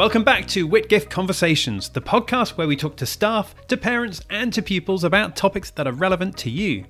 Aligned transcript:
Welcome 0.00 0.24
back 0.24 0.46
to 0.48 0.66
Whitgift 0.66 1.10
Conversations, 1.10 1.90
the 1.90 2.00
podcast 2.00 2.52
where 2.52 2.66
we 2.66 2.74
talk 2.74 2.96
to 2.96 3.04
staff, 3.04 3.54
to 3.68 3.76
parents, 3.76 4.22
and 4.30 4.50
to 4.54 4.62
pupils 4.62 5.04
about 5.04 5.36
topics 5.36 5.70
that 5.72 5.86
are 5.86 5.92
relevant 5.92 6.38
to 6.38 6.48
you. 6.48 6.86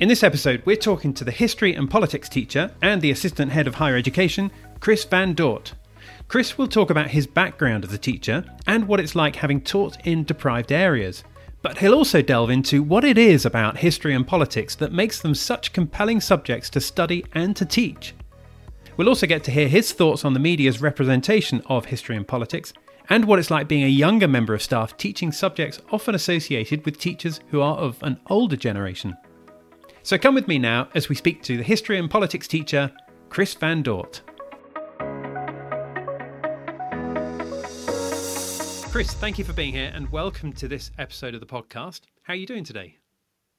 In 0.00 0.08
this 0.08 0.24
episode, 0.24 0.60
we're 0.66 0.74
talking 0.74 1.14
to 1.14 1.22
the 1.22 1.30
history 1.30 1.72
and 1.72 1.88
politics 1.88 2.28
teacher 2.28 2.72
and 2.82 3.00
the 3.00 3.12
assistant 3.12 3.52
head 3.52 3.68
of 3.68 3.76
higher 3.76 3.94
education, 3.94 4.50
Chris 4.80 5.04
Van 5.04 5.34
Dort. 5.34 5.74
Chris 6.26 6.58
will 6.58 6.66
talk 6.66 6.90
about 6.90 7.12
his 7.12 7.28
background 7.28 7.84
as 7.84 7.92
a 7.92 7.96
teacher 7.96 8.44
and 8.66 8.88
what 8.88 8.98
it's 8.98 9.14
like 9.14 9.36
having 9.36 9.60
taught 9.60 10.04
in 10.04 10.24
deprived 10.24 10.72
areas. 10.72 11.22
But 11.62 11.78
he'll 11.78 11.94
also 11.94 12.22
delve 12.22 12.50
into 12.50 12.82
what 12.82 13.04
it 13.04 13.18
is 13.18 13.46
about 13.46 13.76
history 13.76 14.16
and 14.16 14.26
politics 14.26 14.74
that 14.74 14.92
makes 14.92 15.20
them 15.20 15.36
such 15.36 15.72
compelling 15.72 16.20
subjects 16.20 16.70
to 16.70 16.80
study 16.80 17.24
and 17.34 17.54
to 17.54 17.64
teach. 17.64 18.14
We'll 18.96 19.08
also 19.08 19.26
get 19.26 19.42
to 19.44 19.50
hear 19.50 19.68
his 19.68 19.92
thoughts 19.92 20.24
on 20.24 20.34
the 20.34 20.40
media's 20.40 20.82
representation 20.82 21.62
of 21.66 21.86
history 21.86 22.14
and 22.14 22.28
politics, 22.28 22.74
and 23.08 23.24
what 23.24 23.38
it's 23.38 23.50
like 23.50 23.66
being 23.66 23.84
a 23.84 23.88
younger 23.88 24.28
member 24.28 24.54
of 24.54 24.62
staff 24.62 24.96
teaching 24.96 25.32
subjects 25.32 25.80
often 25.90 26.14
associated 26.14 26.84
with 26.84 26.98
teachers 26.98 27.40
who 27.48 27.62
are 27.62 27.76
of 27.76 28.02
an 28.02 28.20
older 28.26 28.56
generation. 28.56 29.16
So 30.02 30.18
come 30.18 30.34
with 30.34 30.46
me 30.46 30.58
now 30.58 30.88
as 30.94 31.08
we 31.08 31.14
speak 31.14 31.42
to 31.44 31.56
the 31.56 31.62
history 31.62 31.98
and 31.98 32.10
politics 32.10 32.46
teacher, 32.46 32.92
Chris 33.30 33.54
Van 33.54 33.82
Dort. 33.82 34.20
Chris, 38.90 39.14
thank 39.14 39.38
you 39.38 39.44
for 39.44 39.54
being 39.54 39.72
here 39.72 39.90
and 39.94 40.12
welcome 40.12 40.52
to 40.52 40.68
this 40.68 40.90
episode 40.98 41.32
of 41.32 41.40
the 41.40 41.46
podcast. 41.46 42.02
How 42.24 42.34
are 42.34 42.36
you 42.36 42.46
doing 42.46 42.62
today? 42.62 42.98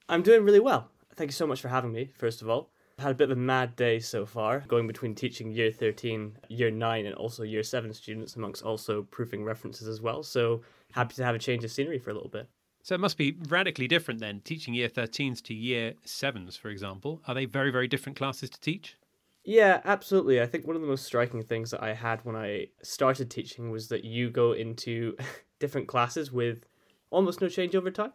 I'm 0.07 0.21
doing 0.21 0.43
really 0.43 0.59
well. 0.59 0.91
Thank 1.15 1.29
you 1.29 1.33
so 1.33 1.47
much 1.47 1.59
for 1.59 1.69
having 1.69 1.91
me, 1.91 2.11
first 2.13 2.43
of 2.43 2.49
all. 2.49 2.72
I've 2.97 3.05
had 3.05 3.11
a 3.11 3.15
bit 3.15 3.31
of 3.31 3.37
a 3.37 3.41
mad 3.41 3.75
day 3.75 3.99
so 3.99 4.25
far, 4.25 4.59
going 4.67 4.85
between 4.85 5.15
teaching 5.15 5.51
year 5.51 5.71
13, 5.71 6.37
year 6.49 6.69
9, 6.69 7.05
and 7.05 7.15
also 7.15 7.43
year 7.43 7.63
7 7.63 7.91
students, 7.93 8.35
amongst 8.35 8.63
also 8.63 9.03
proofing 9.03 9.43
references 9.43 9.87
as 9.87 9.99
well. 9.99 10.21
So 10.21 10.61
happy 10.91 11.15
to 11.15 11.23
have 11.23 11.35
a 11.35 11.39
change 11.39 11.63
of 11.63 11.71
scenery 11.71 11.97
for 11.97 12.11
a 12.11 12.13
little 12.13 12.29
bit. 12.29 12.47
So 12.83 12.93
it 12.93 12.99
must 12.99 13.17
be 13.17 13.37
radically 13.47 13.87
different 13.87 14.19
then, 14.19 14.41
teaching 14.41 14.73
year 14.73 14.89
13s 14.89 15.41
to 15.43 15.53
year 15.53 15.93
7s, 16.05 16.57
for 16.57 16.69
example. 16.69 17.21
Are 17.27 17.33
they 17.33 17.45
very, 17.45 17.71
very 17.71 17.87
different 17.87 18.17
classes 18.17 18.49
to 18.51 18.59
teach? 18.59 18.97
Yeah, 19.43 19.81
absolutely. 19.85 20.41
I 20.41 20.45
think 20.45 20.67
one 20.67 20.75
of 20.75 20.81
the 20.81 20.87
most 20.87 21.05
striking 21.05 21.41
things 21.43 21.71
that 21.71 21.81
I 21.81 21.93
had 21.93 22.23
when 22.23 22.35
I 22.35 22.67
started 22.81 23.31
teaching 23.31 23.71
was 23.71 23.87
that 23.87 24.03
you 24.03 24.29
go 24.29 24.51
into 24.51 25.17
different 25.59 25.87
classes 25.87 26.31
with 26.31 26.65
almost 27.09 27.41
no 27.41 27.49
change 27.49 27.75
over 27.75 27.89
time. 27.89 28.13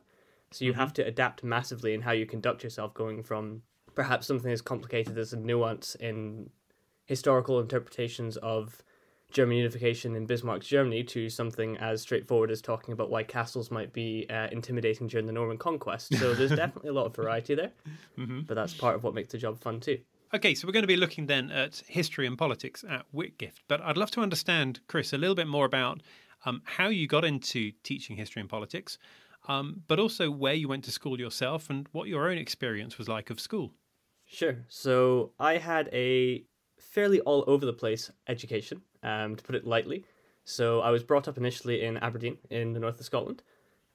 So 0.50 0.64
you 0.64 0.72
mm-hmm. 0.72 0.80
have 0.80 0.92
to 0.94 1.06
adapt 1.06 1.42
massively 1.42 1.94
in 1.94 2.02
how 2.02 2.12
you 2.12 2.26
conduct 2.26 2.62
yourself 2.62 2.94
going 2.94 3.22
from 3.22 3.62
perhaps 3.94 4.26
something 4.26 4.50
as 4.50 4.62
complicated 4.62 5.18
as 5.18 5.32
a 5.32 5.36
nuance 5.36 5.94
in 5.96 6.50
historical 7.06 7.60
interpretations 7.60 8.36
of 8.38 8.82
German 9.30 9.58
unification 9.58 10.14
in 10.14 10.26
Bismarck's 10.26 10.66
Germany 10.66 11.04
to 11.04 11.28
something 11.28 11.76
as 11.78 12.00
straightforward 12.00 12.50
as 12.50 12.62
talking 12.62 12.92
about 12.92 13.10
why 13.10 13.22
castles 13.22 13.70
might 13.70 13.92
be 13.92 14.26
uh, 14.30 14.48
intimidating 14.50 15.06
during 15.06 15.26
the 15.26 15.32
Norman 15.32 15.58
conquest. 15.58 16.16
So 16.16 16.32
there's 16.34 16.50
definitely 16.56 16.90
a 16.90 16.94
lot 16.94 17.06
of 17.06 17.14
variety 17.14 17.54
there, 17.54 17.72
mm-hmm. 18.16 18.40
but 18.42 18.54
that's 18.54 18.72
part 18.72 18.94
of 18.94 19.04
what 19.04 19.14
makes 19.14 19.32
the 19.32 19.38
job 19.38 19.60
fun 19.60 19.80
too. 19.80 19.98
Okay, 20.34 20.54
so 20.54 20.66
we're 20.66 20.72
going 20.72 20.82
to 20.82 20.88
be 20.88 20.96
looking 20.96 21.26
then 21.26 21.50
at 21.50 21.82
history 21.86 22.26
and 22.26 22.36
politics 22.36 22.84
at 22.88 23.04
Whitgift, 23.14 23.62
but 23.66 23.80
I'd 23.80 23.96
love 23.96 24.10
to 24.12 24.20
understand, 24.20 24.80
Chris, 24.86 25.12
a 25.12 25.18
little 25.18 25.34
bit 25.34 25.46
more 25.46 25.64
about 25.64 26.02
um, 26.44 26.62
how 26.64 26.88
you 26.88 27.06
got 27.06 27.24
into 27.24 27.72
teaching 27.82 28.16
history 28.16 28.40
and 28.40 28.48
politics, 28.48 28.98
um, 29.48 29.82
but 29.88 29.98
also 29.98 30.30
where 30.30 30.54
you 30.54 30.68
went 30.68 30.84
to 30.84 30.90
school 30.90 31.18
yourself 31.18 31.70
and 31.70 31.88
what 31.92 32.08
your 32.08 32.28
own 32.30 32.38
experience 32.38 32.98
was 32.98 33.08
like 33.08 33.30
of 33.30 33.40
school. 33.40 33.72
Sure. 34.26 34.56
So 34.68 35.32
I 35.38 35.56
had 35.56 35.88
a 35.92 36.44
fairly 36.78 37.20
all 37.20 37.44
over 37.46 37.64
the 37.64 37.72
place 37.72 38.10
education, 38.28 38.82
um, 39.02 39.36
to 39.36 39.42
put 39.42 39.54
it 39.54 39.66
lightly. 39.66 40.04
So 40.44 40.80
I 40.80 40.90
was 40.90 41.02
brought 41.02 41.28
up 41.28 41.36
initially 41.36 41.82
in 41.82 41.96
Aberdeen 41.98 42.38
in 42.50 42.72
the 42.72 42.80
north 42.80 43.00
of 43.00 43.06
Scotland, 43.06 43.42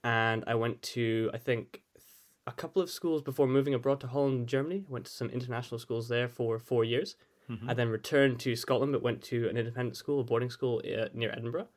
and 0.04 0.44
I 0.48 0.56
went 0.56 0.81
to 0.94 1.30
I 1.34 1.38
think 1.38 1.81
a 2.46 2.52
couple 2.52 2.81
of 2.81 2.90
schools 2.90 3.22
before 3.22 3.47
moving 3.47 3.74
abroad 3.74 4.00
to 4.02 4.08
Holland, 4.08 4.47
Germany. 4.47 4.86
Went 4.90 5.06
to 5.06 5.12
some 5.12 5.30
international 5.30 5.80
schools 5.80 6.09
there 6.09 6.28
for 6.28 6.59
four 6.59 6.84
years. 6.84 7.16
Mm-hmm. 7.50 7.69
I 7.69 7.74
then 7.74 7.90
returned 7.90 8.40
to 8.42 8.56
Scotland, 8.56 8.94
but 8.94 9.02
went 9.02 9.22
to 9.24 9.47
an 9.50 9.58
independent 9.58 9.97
school, 9.97 10.22
a 10.22 10.24
boarding 10.24 10.50
school 10.50 10.81
uh, 10.86 11.09
near 11.13 11.31
Edinburgh. 11.31 11.68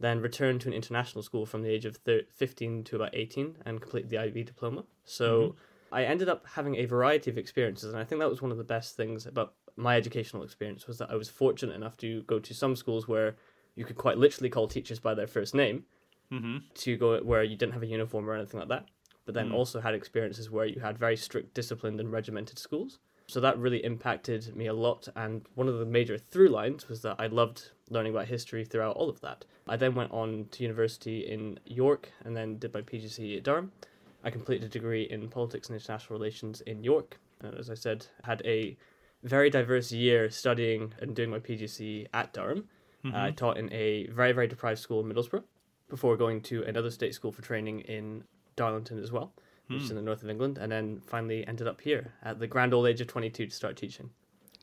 Then 0.00 0.20
returned 0.20 0.62
to 0.62 0.68
an 0.68 0.74
international 0.74 1.22
school 1.22 1.46
from 1.46 1.62
the 1.62 1.68
age 1.68 1.84
of 1.84 1.96
thir- 1.96 2.22
15 2.34 2.84
to 2.84 2.96
about 2.96 3.10
18 3.14 3.58
and 3.64 3.80
completed 3.80 4.10
the 4.10 4.18
IB 4.18 4.44
diploma. 4.44 4.84
So 5.04 5.40
mm-hmm. 5.40 5.94
I 5.94 6.04
ended 6.04 6.28
up 6.28 6.46
having 6.54 6.76
a 6.76 6.86
variety 6.86 7.30
of 7.30 7.36
experiences, 7.36 7.92
and 7.92 8.00
I 8.00 8.04
think 8.04 8.20
that 8.20 8.30
was 8.30 8.40
one 8.40 8.50
of 8.50 8.58
the 8.58 8.64
best 8.64 8.96
things 8.96 9.26
about 9.26 9.54
my 9.76 9.96
educational 9.96 10.42
experience 10.42 10.86
was 10.86 10.98
that 10.98 11.10
I 11.10 11.16
was 11.16 11.28
fortunate 11.28 11.74
enough 11.74 11.96
to 11.98 12.22
go 12.22 12.38
to 12.38 12.54
some 12.54 12.76
schools 12.76 13.06
where 13.06 13.36
you 13.74 13.84
could 13.84 13.96
quite 13.96 14.18
literally 14.18 14.50
call 14.50 14.68
teachers 14.68 14.98
by 14.98 15.14
their 15.14 15.26
first 15.26 15.54
name, 15.54 15.84
mm-hmm. 16.32 16.58
to 16.74 16.96
go 16.96 17.18
where 17.22 17.42
you 17.42 17.56
didn't 17.56 17.72
have 17.72 17.82
a 17.82 17.86
uniform 17.86 18.28
or 18.28 18.34
anything 18.34 18.60
like 18.60 18.68
that, 18.68 18.86
but 19.24 19.34
then 19.34 19.50
mm. 19.50 19.54
also 19.54 19.80
had 19.80 19.94
experiences 19.94 20.50
where 20.50 20.66
you 20.66 20.80
had 20.80 20.98
very 20.98 21.16
strict, 21.16 21.54
disciplined, 21.54 22.00
and 22.00 22.12
regimented 22.12 22.58
schools. 22.58 22.98
So 23.26 23.40
that 23.40 23.58
really 23.58 23.84
impacted 23.84 24.56
me 24.56 24.66
a 24.66 24.72
lot. 24.72 25.08
And 25.14 25.46
one 25.54 25.68
of 25.68 25.78
the 25.78 25.86
major 25.86 26.18
through 26.18 26.48
lines 26.48 26.88
was 26.88 27.02
that 27.02 27.16
I 27.18 27.28
loved 27.28 27.70
learning 27.88 28.12
about 28.12 28.26
history 28.26 28.64
throughout 28.64 28.96
all 28.96 29.08
of 29.08 29.20
that. 29.20 29.44
I 29.70 29.76
then 29.76 29.94
went 29.94 30.10
on 30.10 30.46
to 30.50 30.62
university 30.64 31.20
in 31.20 31.58
York 31.64 32.10
and 32.24 32.36
then 32.36 32.58
did 32.58 32.74
my 32.74 32.82
PGCE 32.82 33.36
at 33.36 33.44
Durham. 33.44 33.70
I 34.24 34.30
completed 34.30 34.66
a 34.66 34.68
degree 34.68 35.04
in 35.04 35.28
politics 35.28 35.68
and 35.68 35.76
international 35.76 36.18
relations 36.18 36.60
in 36.62 36.82
York. 36.82 37.18
And 37.40 37.54
as 37.54 37.70
I 37.70 37.74
said, 37.74 38.06
had 38.24 38.42
a 38.44 38.76
very 39.22 39.48
diverse 39.48 39.92
year 39.92 40.28
studying 40.28 40.92
and 41.00 41.14
doing 41.14 41.30
my 41.30 41.38
PGC 41.38 42.08
at 42.12 42.32
Durham. 42.32 42.64
Mm-hmm. 43.04 43.14
Uh, 43.14 43.26
I 43.26 43.30
taught 43.30 43.58
in 43.58 43.72
a 43.72 44.08
very, 44.08 44.32
very 44.32 44.48
deprived 44.48 44.80
school 44.80 45.00
in 45.00 45.06
Middlesbrough 45.06 45.44
before 45.88 46.16
going 46.16 46.40
to 46.42 46.64
another 46.64 46.90
state 46.90 47.14
school 47.14 47.30
for 47.30 47.42
training 47.42 47.80
in 47.80 48.24
Darlington 48.56 49.00
as 49.00 49.12
well, 49.12 49.32
mm. 49.68 49.74
which 49.74 49.84
is 49.84 49.88
hmm. 49.88 49.92
in 49.92 50.04
the 50.04 50.08
north 50.08 50.22
of 50.22 50.30
England, 50.30 50.58
and 50.58 50.70
then 50.70 51.00
finally 51.06 51.46
ended 51.46 51.66
up 51.66 51.80
here 51.80 52.12
at 52.22 52.38
the 52.38 52.46
grand 52.46 52.74
old 52.74 52.86
age 52.86 53.00
of 53.00 53.06
22 53.08 53.46
to 53.46 53.54
start 53.54 53.76
teaching. 53.76 54.10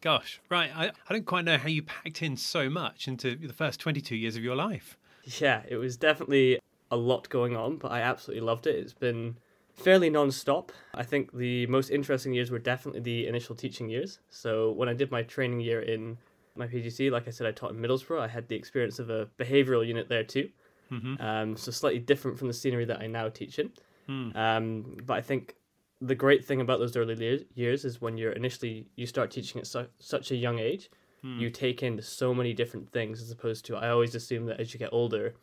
Gosh, 0.01 0.39
right. 0.49 0.69
I, 0.75 0.87
I 0.87 1.13
don't 1.13 1.25
quite 1.25 1.45
know 1.45 1.57
how 1.57 1.67
you 1.67 1.81
packed 1.81 2.21
in 2.21 2.37
so 2.37 2.69
much 2.69 3.07
into 3.07 3.35
the 3.35 3.53
first 3.53 3.79
22 3.79 4.15
years 4.15 4.35
of 4.35 4.43
your 4.43 4.55
life. 4.55 4.97
Yeah, 5.23 5.63
it 5.67 5.77
was 5.77 5.97
definitely 5.97 6.59
a 6.91 6.97
lot 6.97 7.27
going 7.29 7.55
on, 7.55 7.77
but 7.77 7.91
I 7.91 8.01
absolutely 8.01 8.45
loved 8.45 8.67
it. 8.67 8.75
It's 8.75 8.93
been 8.93 9.37
fairly 9.73 10.09
non-stop. 10.09 10.71
I 10.93 11.03
think 11.03 11.33
the 11.33 11.67
most 11.67 11.89
interesting 11.89 12.33
years 12.33 12.51
were 12.51 12.59
definitely 12.59 13.01
the 13.01 13.27
initial 13.27 13.55
teaching 13.55 13.89
years. 13.89 14.19
So 14.29 14.71
when 14.71 14.87
I 14.87 14.93
did 14.93 15.11
my 15.11 15.23
training 15.23 15.59
year 15.59 15.81
in 15.81 16.17
my 16.55 16.67
PGC, 16.67 17.11
like 17.11 17.27
I 17.27 17.31
said, 17.31 17.47
I 17.47 17.51
taught 17.51 17.71
in 17.71 17.77
Middlesbrough. 17.77 18.19
I 18.19 18.27
had 18.27 18.47
the 18.47 18.55
experience 18.55 18.99
of 18.99 19.09
a 19.09 19.27
behavioural 19.39 19.85
unit 19.85 20.09
there 20.09 20.23
too. 20.23 20.49
Mm-hmm. 20.91 21.21
Um, 21.21 21.57
so 21.57 21.71
slightly 21.71 21.99
different 21.99 22.39
from 22.39 22.47
the 22.47 22.53
scenery 22.53 22.85
that 22.85 23.01
I 23.01 23.07
now 23.07 23.29
teach 23.29 23.59
in. 23.59 23.71
Mm. 24.09 24.35
Um, 24.35 24.97
but 25.05 25.15
I 25.15 25.21
think 25.21 25.55
the 26.01 26.15
great 26.15 26.45
thing 26.45 26.61
about 26.61 26.79
those 26.79 26.95
early 26.95 27.45
years 27.55 27.85
is 27.85 28.01
when 28.01 28.17
you're 28.17 28.31
initially 28.31 28.87
you 28.95 29.05
start 29.05 29.31
teaching 29.31 29.59
at 29.59 29.67
su- 29.67 29.87
such 29.99 30.31
a 30.31 30.35
young 30.35 30.59
age, 30.59 30.89
mm. 31.23 31.39
you 31.39 31.49
take 31.49 31.81
in 31.83 32.01
so 32.01 32.33
many 32.33 32.53
different 32.53 32.89
things 32.91 33.21
as 33.21 33.31
opposed 33.31 33.65
to 33.65 33.75
I 33.75 33.89
always 33.89 34.15
assume 34.15 34.45
that 34.45 34.59
as 34.59 34.73
you 34.73 34.79
get 34.79 34.89
older, 34.91 35.33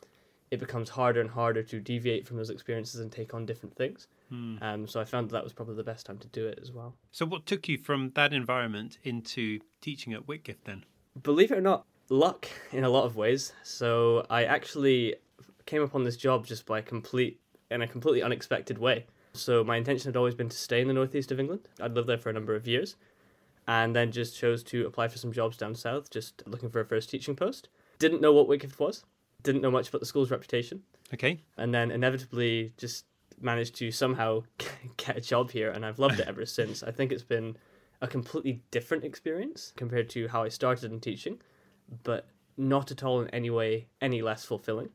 it 0.51 0.61
becomes 0.61 0.89
harder 0.89 1.21
and 1.21 1.31
harder 1.31 1.63
to 1.63 1.81
deviate 1.81 2.27
from 2.27 2.37
those 2.37 2.51
experiences 2.51 3.01
and 3.01 3.11
take 3.11 3.35
on 3.35 3.45
different 3.45 3.75
things. 3.75 4.07
Hmm. 4.29 4.57
Um, 4.63 4.87
so 4.87 5.01
I 5.01 5.05
found 5.05 5.29
that, 5.29 5.33
that 5.33 5.45
was 5.45 5.53
probably 5.53 5.75
the 5.75 5.85
best 5.85 6.07
time 6.07 6.19
to 6.19 6.29
do 6.29 6.47
it 6.47 6.59
as 6.63 6.71
well. 6.71 6.95
So, 7.11 7.27
what 7.27 7.47
took 7.47 7.69
you 7.69 7.77
from 7.77 8.13
that 8.15 8.33
environment 8.33 8.99
into 9.03 9.61
teaching 9.81 10.13
at 10.13 10.27
Whitgift 10.27 10.65
then? 10.65 10.85
Believe 11.23 11.51
it 11.51 11.59
or 11.59 11.61
not, 11.61 11.85
luck 12.09 12.49
in 12.73 12.85
a 12.85 12.89
lot 12.89 13.05
of 13.05 13.17
ways. 13.17 13.53
So, 13.65 14.25
I 14.31 14.45
actually 14.45 15.17
came 15.67 15.83
upon 15.83 16.05
this 16.05 16.17
job 16.17 16.47
just 16.47 16.67
by 16.67 16.81
complete 16.81 17.41
in 17.71 17.83
a 17.83 17.89
completely 17.89 18.23
unexpected 18.23 18.79
way. 18.79 19.07
So, 19.35 19.65
my 19.65 19.77
intention 19.77 20.09
had 20.09 20.17
always 20.17 20.35
been 20.35 20.49
to 20.49 20.57
stay 20.57 20.81
in 20.81 20.89
the 20.89 20.95
northeast 20.95 21.33
of 21.33 21.41
England. 21.41 21.69
I'd 21.81 21.95
lived 21.95 22.09
there 22.09 22.19
for 22.19 22.31
a 22.31 22.33
number 22.33 22.55
of 22.55 22.69
years, 22.69 22.97
and 23.67 23.95
then 23.95 24.13
just 24.13 24.37
chose 24.37 24.63
to 24.65 24.87
apply 24.87 25.09
for 25.09 25.19
some 25.19 25.33
jobs 25.33 25.57
down 25.57 25.75
south, 25.75 26.11
just 26.11 26.43
looking 26.47 26.71
for 26.71 26.81
a 26.81 26.85
first 26.85 27.11
teaching 27.11 27.35
post. 27.35 27.69
Didn't 27.99 28.21
know 28.21 28.33
what 28.33 28.49
Whitgift 28.49 28.79
was. 28.79 29.05
Didn't 29.43 29.61
know 29.61 29.71
much 29.71 29.89
about 29.89 30.01
the 30.01 30.07
school's 30.07 30.31
reputation. 30.31 30.83
Okay. 31.13 31.41
And 31.57 31.75
then 31.75 31.91
inevitably 31.91 32.73
just 32.77 33.07
managed 33.41 33.75
to 33.77 33.91
somehow 33.91 34.45
get 34.97 35.17
a 35.17 35.21
job 35.21 35.51
here, 35.51 35.71
and 35.71 35.85
I've 35.85 35.99
loved 35.99 36.21
it 36.21 36.29
ever 36.29 36.47
since. 36.59 36.83
I 36.83 36.91
think 36.91 37.13
it's 37.13 37.25
been 37.25 37.57
a 38.01 38.07
completely 38.07 38.63
different 38.71 39.05
experience 39.05 39.73
compared 39.77 40.11
to 40.11 40.29
how 40.29 40.43
I 40.43 40.49
started 40.49 40.93
in 40.93 41.01
teaching, 41.01 41.41
but 42.03 42.29
not 42.57 42.91
at 42.91 43.03
all 43.03 43.21
in 43.21 43.29
any 43.29 43.51
way 43.51 43.87
any 44.01 44.23
less 44.23 44.45
fulfilling. 44.45 44.91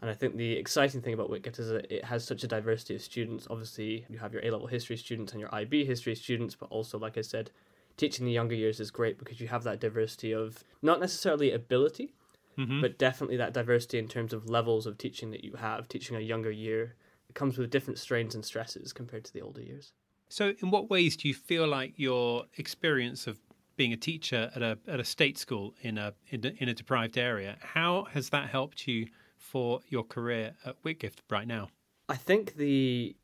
And 0.00 0.10
I 0.10 0.14
think 0.14 0.36
the 0.36 0.52
exciting 0.52 1.00
thing 1.00 1.14
about 1.14 1.30
Whitgift 1.30 1.58
is 1.58 1.68
that 1.68 1.90
it 1.90 2.04
has 2.04 2.24
such 2.24 2.44
a 2.44 2.48
diversity 2.48 2.94
of 2.94 3.02
students. 3.02 3.46
Obviously, 3.48 4.04
you 4.08 4.18
have 4.18 4.32
your 4.32 4.44
A 4.44 4.50
level 4.50 4.66
history 4.66 4.96
students 4.96 5.32
and 5.32 5.40
your 5.40 5.54
IB 5.54 5.84
history 5.84 6.14
students, 6.14 6.54
but 6.54 6.70
also, 6.70 6.98
like 6.98 7.16
I 7.16 7.22
said, 7.22 7.50
teaching 7.96 8.26
the 8.26 8.32
younger 8.32 8.54
years 8.54 8.80
is 8.80 8.90
great 8.90 9.18
because 9.18 9.40
you 9.40 9.48
have 9.48 9.62
that 9.64 9.80
diversity 9.80 10.32
of 10.32 10.64
not 10.82 11.00
necessarily 11.00 11.52
ability, 11.52 12.12
mm-hmm. 12.58 12.80
but 12.80 12.98
definitely 12.98 13.36
that 13.36 13.54
diversity 13.54 13.98
in 13.98 14.08
terms 14.08 14.32
of 14.32 14.50
levels 14.50 14.86
of 14.86 14.98
teaching 14.98 15.30
that 15.30 15.44
you 15.44 15.54
have. 15.54 15.88
Teaching 15.88 16.16
a 16.16 16.20
younger 16.20 16.50
year 16.50 16.96
it 17.28 17.34
comes 17.34 17.56
with 17.56 17.70
different 17.70 17.98
strains 17.98 18.34
and 18.34 18.44
stresses 18.44 18.92
compared 18.92 19.24
to 19.24 19.32
the 19.32 19.40
older 19.40 19.62
years. 19.62 19.92
So, 20.28 20.52
in 20.58 20.70
what 20.70 20.90
ways 20.90 21.16
do 21.16 21.28
you 21.28 21.34
feel 21.34 21.66
like 21.66 21.94
your 21.96 22.44
experience 22.56 23.26
of 23.26 23.38
being 23.76 23.92
a 23.92 23.96
teacher 23.96 24.50
at 24.54 24.62
a 24.62 24.78
at 24.86 25.00
a 25.00 25.04
state 25.04 25.38
school 25.38 25.74
in 25.82 25.98
a 25.98 26.14
in 26.28 26.44
a, 26.44 26.62
in 26.62 26.68
a 26.68 26.74
deprived 26.74 27.18
area. 27.18 27.56
How 27.60 28.04
has 28.12 28.30
that 28.30 28.48
helped 28.48 28.86
you 28.86 29.08
for 29.44 29.80
your 29.88 30.02
career 30.04 30.54
at 30.64 30.82
Whitgift 30.82 31.18
right 31.30 31.46
now? 31.46 31.68
I 32.08 32.16
think 32.16 32.56
the 32.56 33.14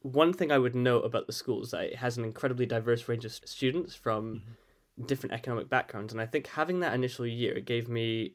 one 0.00 0.32
thing 0.32 0.50
I 0.50 0.58
would 0.58 0.74
note 0.74 1.04
about 1.04 1.26
the 1.26 1.32
school 1.32 1.62
is 1.62 1.70
that 1.70 1.84
it 1.84 1.96
has 1.96 2.16
an 2.16 2.24
incredibly 2.24 2.66
diverse 2.66 3.08
range 3.08 3.24
of 3.24 3.32
students 3.32 3.94
from 3.94 4.36
mm-hmm. 4.36 5.06
different 5.06 5.34
economic 5.34 5.68
backgrounds, 5.68 6.12
and 6.12 6.20
I 6.20 6.26
think 6.26 6.46
having 6.46 6.80
that 6.80 6.94
initial 6.94 7.26
year 7.26 7.60
gave 7.60 7.88
me 7.88 8.32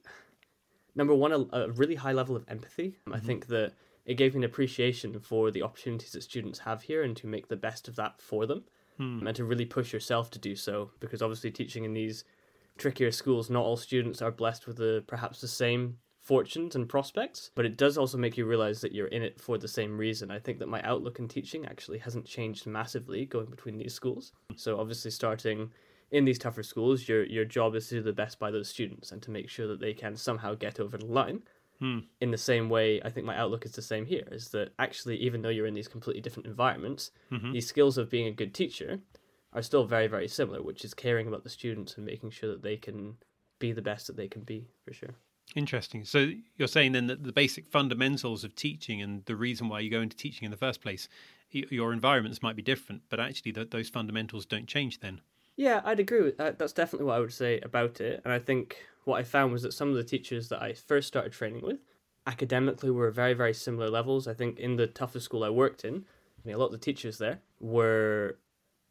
number 0.96 1.16
one 1.16 1.32
a, 1.32 1.48
a 1.52 1.72
really 1.72 1.96
high 1.96 2.14
level 2.14 2.36
of 2.36 2.46
empathy. 2.48 2.90
Mm-hmm. 2.90 3.14
I 3.14 3.20
think 3.20 3.48
that 3.48 3.74
it 4.06 4.16
gave 4.16 4.34
me 4.34 4.40
an 4.40 4.44
appreciation 4.44 5.20
for 5.20 5.52
the 5.52 5.64
opportunities 5.64 6.12
that 6.12 6.24
students 6.24 6.60
have 6.60 6.84
here 6.84 7.04
and 7.04 7.16
to 7.18 7.28
make 7.28 7.48
the 7.48 7.56
best 7.56 7.88
of 7.88 7.96
that 7.96 8.20
for 8.22 8.46
them 8.46 8.64
hmm. 8.98 9.26
and 9.26 9.36
to 9.36 9.46
really 9.46 9.66
push 9.66 9.94
yourself 9.94 10.30
to 10.32 10.40
do 10.40 10.56
so 10.56 10.92
because 11.00 11.22
obviously 11.22 11.52
teaching 11.52 11.84
in 11.84 11.94
these 11.94 12.24
trickier 12.78 13.12
schools 13.12 13.50
not 13.50 13.64
all 13.64 13.78
students 13.78 14.22
are 14.22 14.32
blessed 14.32 14.66
with 14.66 14.78
the 14.78 15.04
perhaps 15.08 15.40
the 15.40 15.48
same 15.48 15.98
fortunes 16.22 16.76
and 16.76 16.88
prospects 16.88 17.52
but 17.56 17.66
it 17.66 17.78
does 17.78 17.98
also 17.98 18.18
make 18.18 18.38
you 18.38 18.46
realize 18.46 18.82
that 18.82 18.94
you're 18.94 19.08
in 19.08 19.24
it 19.24 19.42
for 19.42 19.58
the 19.58 19.68
same 19.68 19.98
reason 19.98 20.30
i 20.30 20.38
think 20.38 20.60
that 20.60 20.70
my 20.70 20.82
outlook 20.84 21.18
in 21.20 21.28
teaching 21.28 21.66
actually 21.66 21.98
hasn't 21.98 22.26
changed 22.26 22.68
massively 22.68 23.26
going 23.26 23.48
between 23.48 23.78
these 23.78 23.94
schools 23.94 24.32
so 24.56 24.80
obviously 24.80 25.10
starting 25.10 25.72
in 26.12 26.24
these 26.26 26.38
tougher 26.38 26.64
schools 26.64 27.08
your 27.08 27.24
your 27.26 27.46
job 27.46 27.76
is 27.76 27.88
to 27.88 27.96
do 27.96 28.02
the 28.04 28.14
best 28.14 28.38
by 28.38 28.52
those 28.52 28.70
students 28.70 29.12
and 29.12 29.22
to 29.22 29.32
make 29.32 29.50
sure 29.50 29.68
that 29.68 29.80
they 29.80 29.94
can 29.94 30.16
somehow 30.16 30.54
get 30.54 30.80
over 30.80 30.98
the 30.98 31.06
line 31.06 31.42
Hmm. 31.82 32.00
In 32.22 32.30
the 32.30 32.38
same 32.38 32.70
way, 32.70 33.02
I 33.04 33.10
think 33.10 33.26
my 33.26 33.36
outlook 33.36 33.66
is 33.66 33.72
the 33.72 33.82
same 33.82 34.06
here 34.06 34.28
is 34.32 34.50
that 34.50 34.72
actually, 34.78 35.18
even 35.18 35.42
though 35.42 35.50
you're 35.50 35.66
in 35.66 35.74
these 35.74 35.88
completely 35.88 36.22
different 36.22 36.46
environments, 36.46 37.10
mm-hmm. 37.32 37.54
these 37.54 37.68
skills 37.68 37.98
of 37.98 38.10
being 38.10 38.28
a 38.28 38.32
good 38.32 38.54
teacher 38.54 39.00
are 39.52 39.64
still 39.64 39.86
very, 39.86 40.06
very 40.06 40.28
similar, 40.28 40.62
which 40.62 40.86
is 40.86 40.94
caring 40.94 41.28
about 41.28 41.44
the 41.44 41.50
students 41.50 41.98
and 41.98 42.06
making 42.06 42.30
sure 42.30 42.50
that 42.52 42.62
they 42.62 42.78
can 42.78 43.16
be 43.58 43.72
the 43.72 43.82
best 43.82 44.06
that 44.06 44.16
they 44.16 44.28
can 44.28 44.44
be, 44.44 44.68
for 44.86 44.94
sure. 44.94 45.16
Interesting. 45.56 46.06
So 46.06 46.32
you're 46.58 46.68
saying 46.68 46.94
then 46.94 47.08
that 47.08 47.24
the 47.24 47.34
basic 47.34 47.68
fundamentals 47.68 48.44
of 48.44 48.56
teaching 48.56 49.02
and 49.02 49.26
the 49.26 49.36
reason 49.36 49.68
why 49.68 49.82
you 49.82 49.90
go 49.90 50.02
into 50.02 50.16
teaching 50.16 50.46
in 50.46 50.52
the 50.52 50.58
first 50.58 50.82
place, 50.82 51.10
your 51.52 51.92
environments 51.92 52.42
might 52.42 52.56
be 52.56 52.62
different, 52.62 53.02
but 53.10 53.20
actually 53.20 53.52
those 53.52 53.90
fundamentals 53.90 54.46
don't 54.46 54.68
change 54.68 55.02
then. 55.02 55.22
Yeah, 55.58 55.82
I'd 55.84 56.00
agree 56.00 56.22
with 56.22 56.38
that. 56.38 56.58
That's 56.58 56.74
definitely 56.74 57.08
what 57.08 57.18
I 57.18 57.20
would 57.20 57.34
say 57.34 57.60
about 57.60 58.00
it. 58.00 58.22
And 58.24 58.32
I 58.32 58.40
think 58.40 58.78
what 59.04 59.20
I 59.20 59.24
found 59.24 59.52
was 59.52 59.64
that 59.64 59.74
some 59.74 59.90
of 59.90 59.96
the 59.96 60.04
teachers 60.04 60.50
that 60.50 60.62
I 60.62 60.74
first 60.74 61.08
started 61.08 61.34
training 61.34 61.62
with 61.62 61.80
academically 62.26 62.92
were 62.92 63.12
very, 63.12 63.34
very 63.34 63.54
similar 63.54 63.90
levels. 63.90 64.28
I 64.28 64.34
think 64.34 64.60
in 64.60 64.76
the 64.78 64.88
toughest 64.88 65.26
school 65.26 65.44
I 65.44 65.50
worked 65.50 65.84
in, 65.84 66.06
I 66.44 66.48
mean, 66.48 66.56
a 66.56 66.58
lot 66.58 66.68
of 66.68 66.72
the 66.72 66.78
teachers 66.78 67.18
there 67.18 67.40
were 67.60 68.38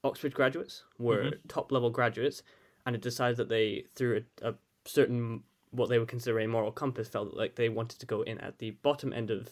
Oxford 0.05 0.35
graduates, 0.35 0.85
were 0.99 1.25
mm-hmm. 1.25 1.49
top 1.49 1.73
level 1.73 1.91
graduates, 1.91 2.43
and 2.87 2.95
it 2.95 3.03
decided 3.03 3.37
that 3.37 3.49
they, 3.49 3.85
through 3.95 4.25
a, 4.43 4.51
a, 4.51 4.55
certain 4.87 5.43
what 5.71 5.89
they 5.89 5.99
would 5.99 6.09
consider 6.09 6.41
a 6.41 6.47
moral 6.47 6.73
compass, 6.73 7.09
felt 7.09 7.35
like 7.35 7.55
they 7.55 7.69
wanted 7.69 7.99
to 8.01 8.07
go 8.07 8.23
in 8.23 8.39
at 8.39 8.59
the 8.59 8.71
bottom 8.71 9.13
end 9.13 9.31
of 9.31 9.49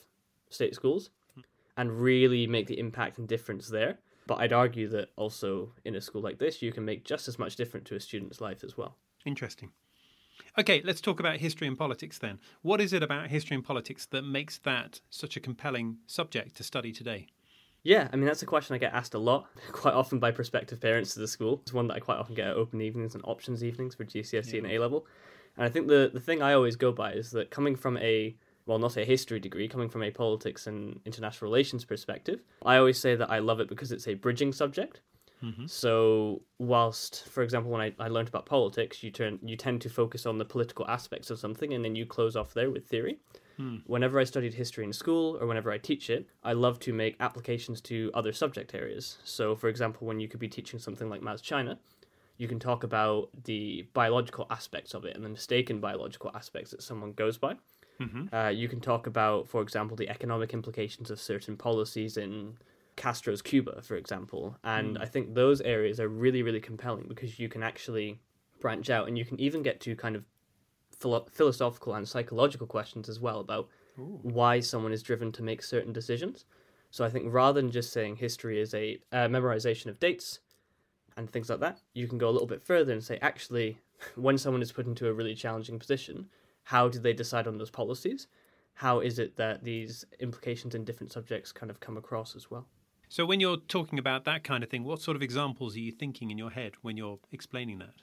state 0.50 0.74
schools 0.74 1.10
and 1.76 2.00
really 2.00 2.46
make 2.46 2.66
the 2.66 2.78
impact 2.78 3.18
and 3.18 3.28
difference 3.28 3.68
there. 3.68 3.98
But 4.26 4.40
I'd 4.40 4.52
argue 4.52 4.88
that 4.88 5.10
also 5.16 5.72
in 5.84 5.94
a 5.94 6.00
school 6.00 6.20
like 6.20 6.38
this, 6.38 6.60
you 6.60 6.72
can 6.72 6.84
make 6.84 7.04
just 7.04 7.28
as 7.28 7.38
much 7.38 7.56
difference 7.56 7.88
to 7.88 7.96
a 7.96 8.00
student's 8.00 8.40
life 8.40 8.62
as 8.62 8.76
well. 8.76 8.96
Interesting. 9.24 9.70
Okay, 10.58 10.82
let's 10.84 11.00
talk 11.00 11.20
about 11.20 11.36
history 11.36 11.66
and 11.66 11.78
politics 11.78 12.18
then. 12.18 12.38
What 12.62 12.80
is 12.80 12.92
it 12.92 13.02
about 13.02 13.28
history 13.28 13.54
and 13.54 13.64
politics 13.64 14.06
that 14.06 14.22
makes 14.22 14.58
that 14.58 15.00
such 15.10 15.36
a 15.36 15.40
compelling 15.40 15.98
subject 16.06 16.56
to 16.56 16.62
study 16.62 16.92
today? 16.92 17.28
Yeah, 17.84 18.08
I 18.12 18.16
mean, 18.16 18.26
that's 18.26 18.42
a 18.42 18.46
question 18.46 18.74
I 18.74 18.78
get 18.78 18.92
asked 18.92 19.14
a 19.14 19.18
lot, 19.18 19.46
quite 19.72 19.94
often 19.94 20.18
by 20.18 20.30
prospective 20.30 20.80
parents 20.80 21.14
to 21.14 21.20
the 21.20 21.28
school. 21.28 21.60
It's 21.62 21.72
one 21.72 21.86
that 21.88 21.94
I 21.94 22.00
quite 22.00 22.18
often 22.18 22.34
get 22.34 22.48
at 22.48 22.56
open 22.56 22.80
evenings 22.80 23.14
and 23.14 23.24
options 23.24 23.62
evenings 23.62 23.94
for 23.94 24.04
GCSE 24.04 24.52
yeah. 24.52 24.58
and 24.58 24.72
A 24.72 24.78
level. 24.78 25.06
And 25.58 25.66
I 25.66 25.68
think 25.68 25.88
the, 25.88 26.10
the 26.14 26.20
thing 26.20 26.40
I 26.40 26.54
always 26.54 26.76
go 26.76 26.92
by 26.92 27.12
is 27.12 27.32
that 27.32 27.50
coming 27.50 27.74
from 27.74 27.98
a, 27.98 28.34
well, 28.66 28.78
not 28.78 28.96
a 28.96 29.04
history 29.04 29.40
degree, 29.40 29.66
coming 29.68 29.88
from 29.88 30.04
a 30.04 30.10
politics 30.10 30.68
and 30.68 31.00
international 31.04 31.50
relations 31.50 31.84
perspective, 31.84 32.42
I 32.64 32.76
always 32.76 32.98
say 32.98 33.16
that 33.16 33.28
I 33.28 33.40
love 33.40 33.58
it 33.58 33.68
because 33.68 33.90
it's 33.90 34.06
a 34.06 34.14
bridging 34.14 34.52
subject. 34.52 35.00
Mm-hmm. 35.42 35.66
So, 35.66 36.42
whilst, 36.58 37.28
for 37.28 37.42
example, 37.42 37.70
when 37.70 37.80
I, 37.80 37.92
I 37.98 38.08
learned 38.08 38.28
about 38.28 38.46
politics, 38.46 39.02
you 39.02 39.10
turn 39.10 39.38
you 39.42 39.56
tend 39.56 39.80
to 39.82 39.88
focus 39.88 40.26
on 40.26 40.36
the 40.36 40.44
political 40.44 40.86
aspects 40.88 41.30
of 41.30 41.38
something, 41.38 41.74
and 41.74 41.84
then 41.84 41.94
you 41.94 42.06
close 42.06 42.34
off 42.34 42.54
there 42.54 42.70
with 42.70 42.86
theory. 42.86 43.18
Hmm. 43.56 43.76
Whenever 43.86 44.18
I 44.18 44.24
studied 44.24 44.54
history 44.54 44.84
in 44.84 44.92
school 44.92 45.38
or 45.40 45.46
whenever 45.46 45.70
I 45.70 45.78
teach 45.78 46.10
it, 46.10 46.28
I 46.42 46.52
love 46.52 46.78
to 46.80 46.92
make 46.92 47.16
applications 47.20 47.80
to 47.82 48.10
other 48.14 48.32
subject 48.32 48.74
areas. 48.74 49.18
So, 49.24 49.54
for 49.54 49.68
example, 49.68 50.06
when 50.06 50.18
you 50.20 50.28
could 50.28 50.40
be 50.40 50.48
teaching 50.48 50.80
something 50.80 51.08
like 51.08 51.22
Mao's 51.22 51.42
China, 51.42 51.78
you 52.38 52.46
can 52.48 52.58
talk 52.58 52.84
about 52.84 53.28
the 53.44 53.86
biological 53.92 54.46
aspects 54.50 54.94
of 54.94 55.04
it 55.04 55.16
and 55.16 55.24
the 55.24 55.28
mistaken 55.28 55.80
biological 55.80 56.30
aspects 56.34 56.70
that 56.70 56.82
someone 56.82 57.12
goes 57.12 57.36
by. 57.36 57.56
Mm-hmm. 58.00 58.34
Uh, 58.34 58.48
you 58.48 58.68
can 58.68 58.80
talk 58.80 59.08
about, 59.08 59.48
for 59.48 59.60
example, 59.60 59.96
the 59.96 60.08
economic 60.08 60.54
implications 60.54 61.10
of 61.10 61.20
certain 61.20 61.56
policies 61.56 62.16
in 62.16 62.56
Castro's 62.94 63.42
Cuba, 63.42 63.82
for 63.82 63.96
example. 63.96 64.56
And 64.62 64.96
mm. 64.96 65.02
I 65.02 65.06
think 65.06 65.34
those 65.34 65.60
areas 65.60 65.98
are 65.98 66.08
really, 66.08 66.42
really 66.42 66.60
compelling 66.60 67.06
because 67.08 67.40
you 67.40 67.48
can 67.48 67.64
actually 67.64 68.20
branch 68.60 68.88
out 68.88 69.08
and 69.08 69.18
you 69.18 69.24
can 69.24 69.38
even 69.40 69.62
get 69.62 69.80
to 69.80 69.96
kind 69.96 70.14
of 70.14 70.24
philo- 70.96 71.26
philosophical 71.30 71.94
and 71.94 72.08
psychological 72.08 72.68
questions 72.68 73.08
as 73.08 73.18
well 73.18 73.40
about 73.40 73.68
Ooh. 73.98 74.20
why 74.22 74.60
someone 74.60 74.92
is 74.92 75.02
driven 75.02 75.32
to 75.32 75.42
make 75.42 75.62
certain 75.62 75.92
decisions. 75.92 76.44
So 76.90 77.04
I 77.04 77.10
think 77.10 77.32
rather 77.32 77.60
than 77.60 77.72
just 77.72 77.92
saying 77.92 78.16
history 78.16 78.60
is 78.60 78.74
a 78.74 78.98
uh, 79.12 79.26
memorization 79.26 79.86
of 79.86 79.98
dates 79.98 80.38
and 81.18 81.30
things 81.30 81.50
like 81.50 81.60
that, 81.60 81.80
you 81.92 82.06
can 82.08 82.16
go 82.16 82.28
a 82.28 82.30
little 82.30 82.46
bit 82.46 82.62
further 82.62 82.92
and 82.92 83.02
say 83.04 83.18
actually, 83.20 83.78
when 84.14 84.38
someone 84.38 84.62
is 84.62 84.72
put 84.72 84.86
into 84.86 85.08
a 85.08 85.12
really 85.12 85.34
challenging 85.34 85.78
position, 85.78 86.26
how 86.62 86.88
do 86.88 86.98
they 86.98 87.12
decide 87.12 87.46
on 87.46 87.58
those 87.58 87.70
policies? 87.70 88.28
How 88.74 89.00
is 89.00 89.18
it 89.18 89.36
that 89.36 89.64
these 89.64 90.04
implications 90.20 90.74
in 90.74 90.84
different 90.84 91.12
subjects 91.12 91.50
kind 91.50 91.68
of 91.70 91.80
come 91.80 91.96
across 91.96 92.36
as 92.36 92.50
well? 92.50 92.66
So, 93.08 93.24
when 93.24 93.40
you're 93.40 93.56
talking 93.56 93.98
about 93.98 94.24
that 94.26 94.44
kind 94.44 94.62
of 94.62 94.70
thing, 94.70 94.84
what 94.84 95.00
sort 95.00 95.16
of 95.16 95.22
examples 95.22 95.74
are 95.74 95.80
you 95.80 95.90
thinking 95.90 96.30
in 96.30 96.38
your 96.38 96.50
head 96.50 96.74
when 96.82 96.96
you're 96.96 97.18
explaining 97.32 97.78
that? 97.78 97.94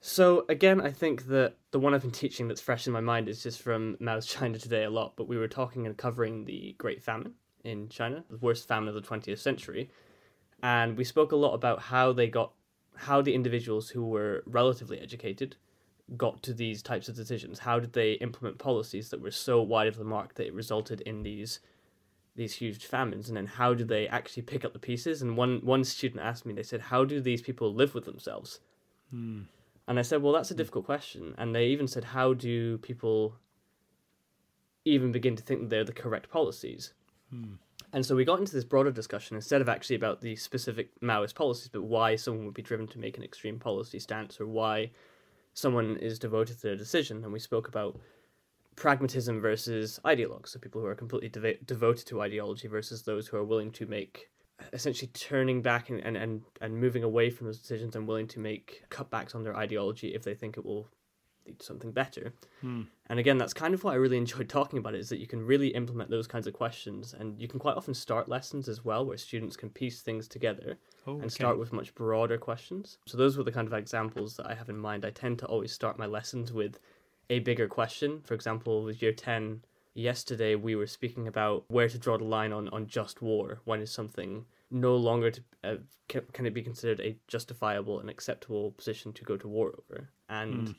So, 0.00 0.46
again, 0.48 0.80
I 0.80 0.90
think 0.90 1.26
that 1.26 1.56
the 1.70 1.78
one 1.78 1.94
I've 1.94 2.02
been 2.02 2.10
teaching 2.22 2.48
that's 2.48 2.60
fresh 2.60 2.86
in 2.86 2.92
my 2.92 3.00
mind 3.00 3.28
is 3.28 3.42
just 3.42 3.60
from 3.62 3.96
Mao's 4.00 4.26
China 4.26 4.58
Today 4.58 4.84
a 4.84 4.90
lot, 4.90 5.14
but 5.16 5.28
we 5.28 5.36
were 5.36 5.48
talking 5.48 5.86
and 5.86 5.96
covering 5.96 6.46
the 6.46 6.74
Great 6.78 7.02
Famine 7.02 7.34
in 7.62 7.88
China, 7.88 8.24
the 8.30 8.38
worst 8.38 8.66
famine 8.66 8.88
of 8.88 8.94
the 8.94 9.06
20th 9.06 9.38
century. 9.38 9.90
And 10.62 10.96
we 10.96 11.04
spoke 11.04 11.32
a 11.32 11.36
lot 11.36 11.54
about 11.54 11.80
how 11.82 12.12
they 12.12 12.28
got, 12.28 12.52
how 12.96 13.22
the 13.22 13.34
individuals 13.34 13.90
who 13.90 14.04
were 14.04 14.42
relatively 14.46 15.00
educated 15.00 15.56
got 16.16 16.42
to 16.42 16.54
these 16.54 16.82
types 16.82 17.08
of 17.08 17.16
decisions. 17.16 17.60
How 17.60 17.78
did 17.78 17.92
they 17.92 18.12
implement 18.14 18.58
policies 18.58 19.10
that 19.10 19.20
were 19.20 19.30
so 19.30 19.62
wide 19.62 19.88
of 19.88 19.96
the 19.96 20.04
mark 20.04 20.34
that 20.34 20.46
it 20.46 20.54
resulted 20.54 21.00
in 21.02 21.22
these 21.22 21.60
these 22.38 22.54
huge 22.54 22.86
famines 22.86 23.26
and 23.26 23.36
then 23.36 23.46
how 23.46 23.74
do 23.74 23.84
they 23.84 24.06
actually 24.06 24.44
pick 24.44 24.64
up 24.64 24.72
the 24.72 24.78
pieces 24.78 25.20
and 25.20 25.36
one 25.36 25.60
one 25.64 25.82
student 25.82 26.22
asked 26.22 26.46
me 26.46 26.54
they 26.54 26.62
said 26.62 26.80
how 26.80 27.04
do 27.04 27.20
these 27.20 27.42
people 27.42 27.74
live 27.74 27.94
with 27.96 28.04
themselves 28.04 28.60
hmm. 29.10 29.40
and 29.88 29.98
i 29.98 30.02
said 30.02 30.22
well 30.22 30.32
that's 30.32 30.52
a 30.52 30.54
difficult 30.54 30.86
question 30.86 31.34
and 31.36 31.52
they 31.52 31.66
even 31.66 31.88
said 31.88 32.04
how 32.04 32.32
do 32.32 32.78
people 32.78 33.34
even 34.84 35.10
begin 35.10 35.34
to 35.34 35.42
think 35.42 35.62
that 35.62 35.68
they're 35.68 35.82
the 35.82 35.92
correct 35.92 36.30
policies 36.30 36.92
hmm. 37.28 37.54
And 37.92 38.04
so 38.04 38.14
we 38.14 38.24
got 38.24 38.38
into 38.38 38.52
this 38.52 38.64
broader 38.64 38.90
discussion 38.90 39.36
instead 39.36 39.60
of 39.60 39.68
actually 39.68 39.96
about 39.96 40.20
the 40.20 40.36
specific 40.36 40.90
maoist 41.00 41.34
policies 41.34 41.68
but 41.68 41.82
why 41.82 42.16
someone 42.16 42.44
would 42.44 42.54
be 42.54 42.62
driven 42.62 42.86
to 42.86 42.98
make 42.98 43.16
an 43.16 43.24
extreme 43.24 43.58
policy 43.58 43.98
stance 43.98 44.40
or 44.40 44.46
why 44.46 44.90
someone 45.58 45.96
is 45.96 46.18
devoted 46.18 46.56
to 46.56 46.62
their 46.62 46.76
decision. 46.76 47.24
And 47.24 47.32
we 47.32 47.40
spoke 47.40 47.68
about 47.68 47.98
pragmatism 48.76 49.40
versus 49.40 49.98
ideologues, 50.04 50.48
so 50.48 50.60
people 50.60 50.80
who 50.80 50.86
are 50.86 50.94
completely 50.94 51.28
dev- 51.28 51.66
devoted 51.66 52.06
to 52.06 52.20
ideology 52.20 52.68
versus 52.68 53.02
those 53.02 53.26
who 53.26 53.36
are 53.36 53.44
willing 53.44 53.72
to 53.72 53.86
make 53.86 54.30
essentially 54.72 55.10
turning 55.14 55.62
back 55.62 55.90
and, 55.90 56.00
and, 56.00 56.16
and, 56.16 56.42
and 56.60 56.76
moving 56.76 57.02
away 57.02 57.30
from 57.30 57.46
those 57.46 57.60
decisions 57.60 57.96
and 57.96 58.06
willing 58.06 58.28
to 58.28 58.40
make 58.40 58.84
cutbacks 58.90 59.34
on 59.34 59.42
their 59.42 59.56
ideology 59.56 60.14
if 60.14 60.22
they 60.22 60.34
think 60.34 60.56
it 60.56 60.64
will 60.64 60.88
lead 61.48 61.58
to 61.58 61.66
something 61.66 61.92
better. 61.92 62.32
Hmm. 62.60 62.82
And 63.06 63.18
again, 63.18 63.38
that's 63.38 63.54
kind 63.54 63.74
of 63.74 63.82
what 63.84 63.92
I 63.92 63.96
really 63.96 64.16
enjoyed 64.24 64.48
talking 64.48 64.78
about 64.78 64.94
is 64.94 65.08
that 65.08 65.18
you 65.18 65.26
can 65.26 65.44
really 65.44 65.68
implement 65.68 66.10
those 66.10 66.26
kinds 66.26 66.46
of 66.46 66.54
questions 66.54 67.14
and 67.18 67.40
you 67.40 67.48
can 67.48 67.58
quite 67.58 67.76
often 67.76 67.94
start 67.94 68.28
lessons 68.28 68.68
as 68.68 68.84
well 68.84 69.04
where 69.04 69.16
students 69.16 69.56
can 69.56 69.70
piece 69.70 70.00
things 70.00 70.28
together 70.28 70.78
oh, 71.06 71.14
and 71.14 71.24
okay. 71.24 71.30
start 71.30 71.58
with 71.58 71.72
much 71.72 71.94
broader 71.94 72.38
questions. 72.38 72.98
So 73.06 73.16
those 73.16 73.36
were 73.36 73.44
the 73.44 73.52
kind 73.52 73.66
of 73.66 73.74
examples 73.74 74.36
that 74.36 74.46
I 74.46 74.54
have 74.54 74.68
in 74.68 74.78
mind. 74.78 75.04
I 75.04 75.10
tend 75.10 75.38
to 75.40 75.46
always 75.46 75.72
start 75.72 75.98
my 75.98 76.06
lessons 76.06 76.52
with 76.52 76.78
a 77.30 77.40
bigger 77.40 77.68
question. 77.68 78.20
For 78.24 78.34
example, 78.34 78.84
with 78.84 79.02
year 79.02 79.12
10, 79.12 79.62
yesterday 79.94 80.54
we 80.54 80.76
were 80.76 80.86
speaking 80.86 81.26
about 81.26 81.64
where 81.68 81.88
to 81.88 81.98
draw 81.98 82.16
the 82.16 82.24
line 82.24 82.52
on, 82.52 82.68
on 82.68 82.86
just 82.86 83.20
war. 83.20 83.60
When 83.64 83.80
is 83.80 83.90
something 83.90 84.46
no 84.70 84.96
longer 84.96 85.30
to, 85.30 85.40
uh, 85.64 85.76
can, 86.08 86.22
can 86.32 86.46
it 86.46 86.54
be 86.54 86.62
considered 86.62 87.00
a 87.00 87.16
justifiable 87.26 88.00
and 88.00 88.10
acceptable 88.10 88.72
position 88.72 89.12
to 89.14 89.24
go 89.24 89.36
to 89.36 89.48
war 89.48 89.72
over? 89.78 90.08
And 90.28 90.68
mm. 90.68 90.74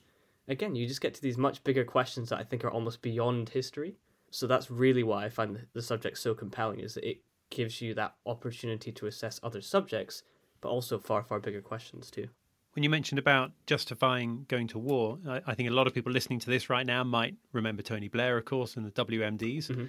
Again, 0.50 0.76
you 0.76 0.88
just 0.88 1.02
get 1.02 1.14
to 1.14 1.22
these 1.22 1.38
much 1.38 1.64
bigger 1.64 1.86
questions 1.86 2.30
that 2.30 2.40
I 2.40 2.44
think 2.44 2.66
are 2.66 2.72
almost 2.72 3.02
beyond 3.02 3.50
history. 3.50 3.96
So 4.32 4.48
that's 4.48 4.70
really 4.70 5.04
why 5.04 5.26
I 5.26 5.30
find 5.30 5.66
the 5.74 5.82
subject 5.82 6.18
so 6.18 6.34
compelling 6.34 6.80
is 6.80 6.96
that 6.96 7.08
it 7.08 7.22
gives 7.50 7.82
you 7.82 7.94
that 7.96 8.16
opportunity 8.26 8.92
to 8.92 9.08
assess 9.08 9.40
other 9.42 9.62
subjects, 9.62 10.24
but 10.62 10.70
also 10.70 11.00
far, 11.00 11.24
far 11.24 11.40
bigger 11.40 11.62
questions 11.62 12.12
too. 12.12 12.28
When 12.74 12.84
you 12.84 12.90
mentioned 12.90 13.18
about 13.18 13.52
justifying 13.66 14.46
going 14.48 14.68
to 14.68 14.80
war, 14.80 15.18
I, 15.28 15.42
I, 15.48 15.56
think 15.56 15.70
a 15.70 15.74
lot 15.74 15.88
of 15.88 15.94
people 15.94 16.12
listening 16.12 16.40
to 16.40 16.50
this 16.50 16.70
right 16.70 16.86
now 16.86 17.04
might 17.04 17.36
remember 17.52 17.82
Tony 17.82 18.08
Blair, 18.08 18.38
of 18.38 18.46
course, 18.46 18.76
and 18.78 18.86
the 18.86 18.92
WMDs. 18.92 19.68
Mm-hmm. 19.68 19.86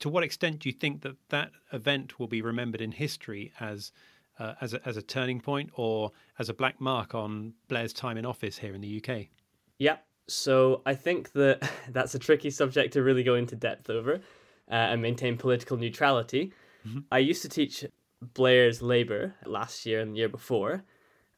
To 0.00 0.08
what 0.08 0.24
extent 0.24 0.58
do 0.58 0.68
you 0.68 0.72
think 0.72 1.02
that 1.02 1.16
that 1.28 1.52
event 1.72 2.18
will 2.18 2.26
be 2.26 2.42
remembered 2.42 2.80
in 2.80 2.92
history 2.92 3.52
as 3.60 3.92
uh, 4.38 4.54
as, 4.60 4.74
a, 4.74 4.86
as 4.86 4.96
a 4.98 5.02
turning 5.02 5.40
point 5.40 5.70
or 5.74 6.12
as 6.38 6.50
a 6.50 6.54
black 6.54 6.78
mark 6.80 7.14
on 7.14 7.54
Blair's 7.68 7.94
time 7.94 8.18
in 8.18 8.26
office 8.26 8.58
here 8.58 8.74
in 8.74 8.82
the 8.82 9.02
UK? 9.02 9.28
Yeah, 9.78 9.96
so 10.28 10.82
I 10.86 10.94
think 10.94 11.32
that 11.32 11.68
that's 11.90 12.14
a 12.14 12.18
tricky 12.18 12.50
subject 12.50 12.92
to 12.94 13.02
really 13.02 13.22
go 13.22 13.34
into 13.34 13.56
depth 13.56 13.90
over 13.90 14.14
uh, 14.14 14.74
and 14.74 15.02
maintain 15.02 15.36
political 15.36 15.76
neutrality. 15.76 16.52
Mm-hmm. 16.86 17.00
I 17.10 17.18
used 17.18 17.42
to 17.42 17.48
teach 17.48 17.84
Blair's 18.34 18.82
Labour 18.82 19.34
last 19.44 19.86
year 19.86 20.00
and 20.00 20.12
the 20.12 20.18
year 20.18 20.28
before, 20.28 20.84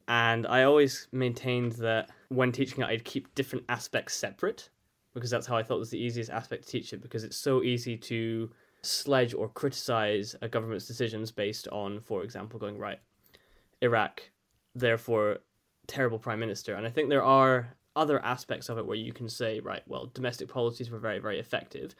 and 0.06 0.46
I 0.46 0.62
always 0.64 1.08
maintained 1.12 1.72
that 1.72 2.10
when 2.28 2.52
teaching 2.52 2.82
it, 2.82 2.86
I'd 2.86 3.04
keep 3.04 3.34
different 3.34 3.64
aspects 3.68 4.14
separate 4.14 4.70
because 5.14 5.30
that's 5.30 5.46
how 5.46 5.56
I 5.56 5.62
thought 5.62 5.78
was 5.78 5.90
the 5.90 5.98
easiest 5.98 6.30
aspect 6.30 6.64
to 6.64 6.70
teach 6.70 6.92
it 6.92 7.02
because 7.02 7.24
it's 7.24 7.36
so 7.36 7.62
easy 7.62 7.96
to 7.96 8.50
sledge 8.82 9.34
or 9.34 9.48
criticize 9.48 10.36
a 10.40 10.48
government's 10.48 10.86
decisions 10.86 11.32
based 11.32 11.66
on, 11.68 12.00
for 12.00 12.22
example, 12.22 12.60
going 12.60 12.78
right, 12.78 13.00
Iraq, 13.82 14.22
therefore 14.74 15.38
terrible 15.86 16.18
prime 16.18 16.38
minister. 16.38 16.74
And 16.74 16.86
I 16.86 16.90
think 16.90 17.08
there 17.08 17.24
are 17.24 17.74
other 17.96 18.24
aspects 18.24 18.68
of 18.68 18.78
it 18.78 18.86
where 18.86 18.96
you 18.96 19.12
can 19.12 19.28
say, 19.28 19.60
right, 19.60 19.82
well, 19.86 20.10
domestic 20.14 20.48
policies 20.48 20.90
were 20.90 20.98
very, 20.98 21.18
very 21.18 21.38
effective. 21.38 21.94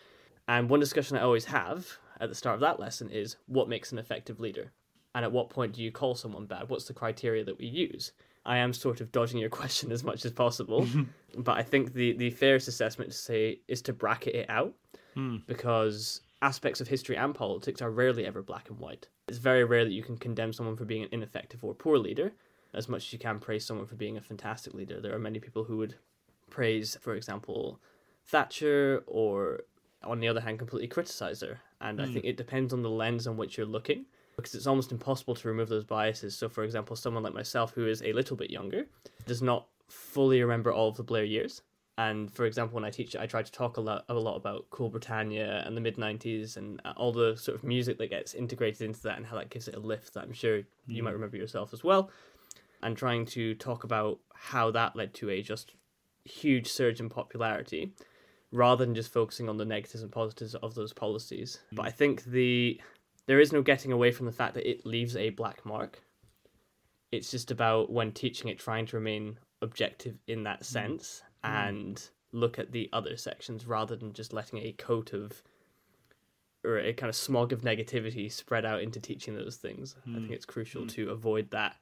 And 0.47 0.71
one 0.71 0.81
discussion 0.81 1.17
I 1.17 1.23
always 1.23 1.47
have 1.47 1.87
at 2.21 2.29
the 2.29 2.35
start 2.35 2.55
of 2.55 2.61
that 2.61 2.81
lesson 2.81 3.11
is 3.11 3.37
what 3.47 3.69
makes 3.69 3.93
an 3.93 3.99
effective 3.99 4.41
leader? 4.41 4.73
And 5.15 5.25
at 5.25 5.33
what 5.33 5.51
point 5.51 5.75
do 5.75 5.83
you 5.83 5.91
call 5.91 6.15
someone 6.15 6.47
bad? 6.47 6.69
What's 6.69 6.87
the 6.87 6.95
criteria 6.95 7.45
that 7.45 7.59
we 7.59 7.67
use? 7.67 8.13
I 8.47 8.59
am 8.59 8.73
sort 8.73 9.01
of 9.01 9.13
dodging 9.13 9.39
your 9.39 9.51
question 9.61 9.93
as 9.93 10.05
much 10.05 10.25
as 10.25 10.33
possible, 10.33 10.87
but 11.37 11.57
I 11.57 11.63
think 11.63 11.93
the, 11.93 12.13
the 12.13 12.31
fairest 12.31 12.69
assessment 12.69 13.11
to 13.11 13.17
say 13.17 13.61
is 13.69 13.83
to 13.83 13.93
bracket 13.93 14.35
it 14.35 14.51
out 14.51 14.75
hmm. 15.15 15.37
because 15.47 16.23
aspects 16.41 16.81
of 16.81 16.89
history 16.89 17.17
and 17.17 17.35
politics 17.35 17.83
are 17.83 17.91
rarely 17.91 18.25
ever 18.25 18.43
black 18.43 18.71
and 18.71 18.79
white. 18.79 19.09
It's 19.29 19.39
very 19.39 19.65
rare 19.65 19.85
that 19.85 19.93
you 19.93 20.03
can 20.03 20.17
condemn 20.17 20.53
someone 20.53 20.77
for 20.77 20.85
being 20.85 21.03
an 21.03 21.09
ineffective 21.13 21.65
or 21.65 21.75
poor 21.75 21.99
leader, 21.99 22.33
as 22.75 22.89
much 22.89 23.07
as 23.07 23.13
you 23.13 23.19
can 23.19 23.39
praise 23.39 23.65
someone 23.65 23.87
for 23.87 23.95
being 23.95 24.17
a 24.17 24.21
fantastic 24.21 24.75
leader. 24.75 25.01
There 25.01 25.15
are 25.15 25.19
many 25.19 25.39
people 25.39 25.65
who 25.65 25.79
would 25.79 25.95
praise, 26.51 26.97
for 27.01 27.15
example, 27.15 27.81
Thatcher, 28.27 29.03
or 29.07 29.61
on 30.03 30.21
the 30.21 30.29
other 30.29 30.41
hand, 30.41 30.59
completely 30.59 30.89
criticize 30.89 31.41
her. 31.41 31.61
And 31.81 31.99
mm. 31.99 32.03
I 32.03 32.07
hmm. 32.07 32.13
think 32.15 32.25
it 32.25 32.37
depends 32.37 32.73
on 32.73 32.83
the 32.83 32.91
lens 32.91 33.27
on 33.27 33.37
which 33.37 33.57
you're 33.57 33.67
looking, 33.67 34.05
because 34.37 34.55
it's 34.55 34.67
almost 34.67 34.93
impossible 34.93 35.35
to 35.37 35.49
remove 35.49 35.69
those 35.69 35.85
biases. 35.85 36.37
So, 36.37 36.49
for 36.49 36.65
example, 36.65 36.95
someone 36.97 37.23
like 37.23 37.35
myself, 37.35 37.73
who 37.73 37.87
is 37.87 38.03
a 38.03 38.13
little 38.13 38.37
bit 38.37 38.51
younger, 38.51 38.87
does 39.27 39.43
not 39.43 39.67
fully 39.89 40.43
remember 40.43 40.73
all 40.73 40.89
of 40.89 40.97
the 40.97 41.03
Blair 41.03 41.25
years. 41.25 41.63
And 41.97 42.33
for 42.33 42.47
example, 42.47 42.77
when 42.77 42.85
I 42.85 42.91
teach, 42.91 43.17
I 43.17 43.27
try 43.27 43.43
to 43.43 43.51
talk 43.51 43.77
a 43.77 43.81
lot, 43.81 44.05
a 44.09 44.15
lot 44.15 44.37
about 44.37 44.67
Cool 44.71 44.89
Britannia 44.89 45.65
and 45.67 45.77
the 45.77 45.81
mid 45.81 45.97
'90s 45.97 46.57
and 46.57 46.81
all 46.97 47.11
the 47.11 47.37
sort 47.37 47.57
of 47.57 47.65
music 47.65 47.99
that 47.99 48.11
gets 48.11 48.35
integrated 48.35 48.83
into 48.83 49.03
that 49.03 49.17
and 49.17 49.27
how 49.27 49.37
that 49.37 49.51
gives 49.51 49.67
it 49.67 49.75
a 49.75 49.81
lift 49.81 50.15
that 50.15 50.23
I'm 50.23 50.33
sure 50.33 50.63
you 50.87 51.03
might 51.03 51.11
hmm. 51.11 51.17
remember 51.17 51.37
yourself 51.37 51.73
as 51.73 51.83
well 51.83 52.09
and 52.83 52.97
trying 52.97 53.27
to 53.27 53.55
talk 53.55 53.85
about 53.85 54.19
how 54.35 54.71
that 54.71 54.97
led 54.97 55.15
to 55.15 55.31
a 55.31 55.43
just 55.43 55.75
huge 56.25 56.69
surge 56.69 57.01
in 57.01 57.09
popularity 57.09 57.93
rather 58.53 58.85
than 58.85 58.95
just 58.95 59.13
focusing 59.13 59.49
on 59.49 59.57
the 59.57 59.65
negatives 59.65 60.03
and 60.03 60.13
positives 60.13 60.55
of 60.55 60.75
those 60.75 60.93
policies. 60.93 61.59
Mm. 61.73 61.77
But 61.77 61.87
I 61.87 61.91
think 61.91 62.25
the 62.25 62.81
there 63.27 63.41
is 63.41 63.53
no 63.53 63.63
getting 63.63 63.93
away 63.93 64.11
from 64.11 64.27
the 64.27 64.33
fact 64.33 64.55
that 64.55 64.69
it 64.69 64.87
leaves 64.87 65.17
a 65.17 65.31
black 65.31 65.65
mark. 65.67 66.03
It's 67.13 67.31
just 67.31 67.51
about 67.51 67.91
when 67.91 68.13
teaching 68.13 68.49
it 68.49 68.59
trying 68.59 68.87
to 68.87 68.97
remain 68.97 69.39
objective 69.61 70.17
in 70.27 70.45
that 70.45 70.61
mm. 70.61 70.65
sense 70.65 71.23
mm. 71.45 71.51
and 71.51 72.09
look 72.33 72.59
at 72.59 72.73
the 72.73 72.89
other 72.93 73.17
sections 73.17 73.67
rather 73.67 73.97
than 73.97 74.13
just 74.13 74.33
letting 74.33 74.59
a 74.61 74.73
coat 74.73 75.13
of 75.13 75.43
or 76.65 76.79
a 76.79 76.93
kind 76.93 77.09
of 77.09 77.17
smog 77.17 77.53
of 77.53 77.63
negativity 77.63 78.31
spread 78.31 78.65
out 78.65 78.83
into 78.83 79.01
teaching 79.01 79.35
those 79.35 79.57
things. 79.57 79.95
Mm. 80.07 80.17
I 80.17 80.21
think 80.21 80.33
it's 80.33 80.47
crucial 80.47 80.83
mm. 80.83 80.91
to 80.91 81.11
avoid 81.11 81.51
that 81.51 81.77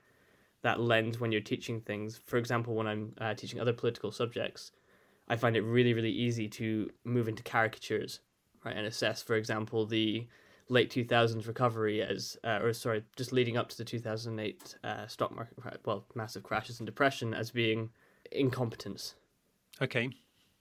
that 0.62 0.80
lens 0.80 1.20
when 1.20 1.32
you're 1.32 1.40
teaching 1.40 1.80
things. 1.80 2.20
For 2.24 2.36
example, 2.36 2.74
when 2.74 2.86
I'm 2.86 3.12
uh, 3.18 3.34
teaching 3.34 3.60
other 3.60 3.72
political 3.72 4.10
subjects, 4.10 4.72
I 5.28 5.36
find 5.36 5.56
it 5.56 5.62
really, 5.62 5.94
really 5.94 6.10
easy 6.10 6.48
to 6.48 6.90
move 7.04 7.28
into 7.28 7.42
caricatures, 7.42 8.20
right, 8.64 8.76
and 8.76 8.86
assess, 8.86 9.22
for 9.22 9.34
example, 9.34 9.86
the 9.86 10.26
late 10.68 10.90
2000s 10.90 11.46
recovery 11.46 12.02
as, 12.02 12.36
uh, 12.44 12.58
or 12.62 12.72
sorry, 12.72 13.04
just 13.16 13.32
leading 13.32 13.56
up 13.56 13.68
to 13.68 13.76
the 13.76 13.84
2008 13.84 14.76
uh, 14.82 15.06
stock 15.06 15.34
market, 15.34 15.80
well, 15.84 16.04
massive 16.14 16.42
crashes 16.42 16.80
and 16.80 16.86
depression 16.86 17.34
as 17.34 17.50
being 17.50 17.90
incompetence. 18.32 19.14
Okay. 19.80 20.10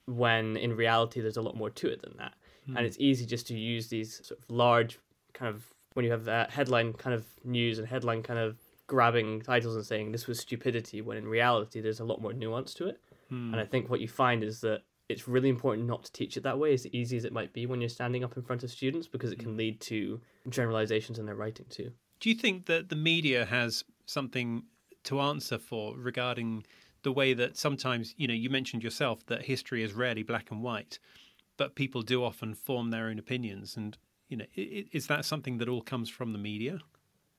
When 0.05 0.57
in 0.57 0.75
reality, 0.75 1.21
there's 1.21 1.37
a 1.37 1.41
lot 1.41 1.55
more 1.55 1.71
to 1.71 1.87
it 1.87 2.01
than 2.01 2.17
that. 2.17 2.33
Hmm. 2.67 2.77
And 2.77 2.85
it's 2.85 2.97
easy 2.99 3.25
just 3.25 3.47
to 3.47 3.57
use 3.57 3.87
these 3.87 4.25
sort 4.25 4.39
of 4.39 4.45
large 4.49 4.99
kind 5.33 5.53
of, 5.53 5.65
when 5.93 6.05
you 6.05 6.11
have 6.11 6.25
that 6.25 6.51
headline 6.51 6.93
kind 6.93 7.13
of 7.13 7.25
news 7.43 7.79
and 7.79 7.87
headline 7.87 8.21
kind 8.21 8.39
of 8.39 8.57
grabbing 8.87 9.41
titles 9.41 9.75
and 9.75 9.85
saying 9.85 10.11
this 10.11 10.27
was 10.27 10.39
stupidity 10.39 11.01
when 11.01 11.17
in 11.17 11.27
reality 11.27 11.81
there's 11.81 11.99
a 11.99 12.05
lot 12.05 12.21
more 12.21 12.33
nuance 12.33 12.73
to 12.75 12.87
it. 12.87 12.99
Hmm. 13.29 13.53
And 13.53 13.61
I 13.61 13.65
think 13.65 13.89
what 13.89 13.99
you 13.99 14.07
find 14.07 14.43
is 14.43 14.61
that 14.61 14.81
it's 15.09 15.27
really 15.27 15.49
important 15.49 15.87
not 15.87 16.03
to 16.03 16.11
teach 16.11 16.35
it 16.37 16.43
that 16.43 16.57
way, 16.57 16.73
as 16.73 16.87
easy 16.87 17.17
as 17.17 17.25
it 17.25 17.33
might 17.33 17.53
be 17.53 17.65
when 17.65 17.79
you're 17.79 17.89
standing 17.89 18.23
up 18.23 18.37
in 18.37 18.43
front 18.43 18.63
of 18.63 18.71
students, 18.71 19.07
because 19.07 19.31
it 19.31 19.39
can 19.39 19.51
hmm. 19.51 19.57
lead 19.57 19.81
to 19.81 20.19
generalizations 20.49 21.19
in 21.19 21.25
their 21.25 21.35
writing 21.35 21.65
too. 21.69 21.91
Do 22.19 22.29
you 22.29 22.35
think 22.35 22.65
that 22.65 22.89
the 22.89 22.95
media 22.95 23.45
has 23.45 23.83
something 24.05 24.63
to 25.03 25.19
answer 25.19 25.57
for 25.57 25.95
regarding 25.97 26.65
the 27.03 27.11
way 27.11 27.33
that 27.33 27.55
sometimes, 27.55 28.15
you 28.17 28.27
know, 28.27 28.33
you 28.33 28.49
mentioned 28.49 28.83
yourself 28.83 29.25
that 29.27 29.43
history 29.43 29.83
is 29.83 29.93
rarely 29.93 30.23
black 30.23 30.49
and 30.49 30.63
white, 30.63 30.97
but 31.57 31.75
people 31.75 32.01
do 32.01 32.23
often 32.23 32.55
form 32.55 32.89
their 32.89 33.07
own 33.07 33.19
opinions. 33.19 33.77
And, 33.77 33.95
you 34.27 34.37
know, 34.37 34.45
is 34.55 35.05
that 35.07 35.23
something 35.23 35.59
that 35.59 35.69
all 35.69 35.81
comes 35.81 36.09
from 36.09 36.33
the 36.33 36.39
media? 36.39 36.79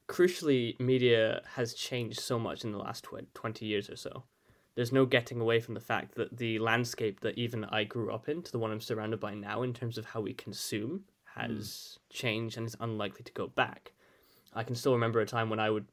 Crucially, 0.08 0.78
media 0.78 1.42
has 1.54 1.74
changed 1.74 2.20
so 2.20 2.38
much 2.38 2.64
in 2.64 2.72
the 2.72 2.78
last 2.78 3.06
20 3.34 3.66
years 3.66 3.90
or 3.90 3.96
so. 3.96 4.24
There's 4.74 4.92
no 4.92 5.06
getting 5.06 5.40
away 5.40 5.60
from 5.60 5.74
the 5.74 5.80
fact 5.80 6.14
that 6.16 6.36
the 6.36 6.58
landscape 6.58 7.20
that 7.20 7.38
even 7.38 7.64
I 7.64 7.84
grew 7.84 8.12
up 8.12 8.28
in 8.28 8.42
to 8.42 8.52
the 8.52 8.58
one 8.58 8.70
I'm 8.70 8.80
surrounded 8.80 9.20
by 9.20 9.34
now, 9.34 9.62
in 9.62 9.72
terms 9.72 9.96
of 9.96 10.04
how 10.04 10.20
we 10.20 10.34
consume, 10.34 11.04
has 11.34 11.98
mm. 11.98 11.98
changed 12.10 12.58
and 12.58 12.66
is 12.66 12.76
unlikely 12.80 13.24
to 13.24 13.32
go 13.32 13.46
back. 13.46 13.92
I 14.54 14.62
can 14.62 14.76
still 14.76 14.92
remember 14.92 15.20
a 15.20 15.26
time 15.26 15.50
when 15.50 15.60
I 15.60 15.70
would 15.70 15.86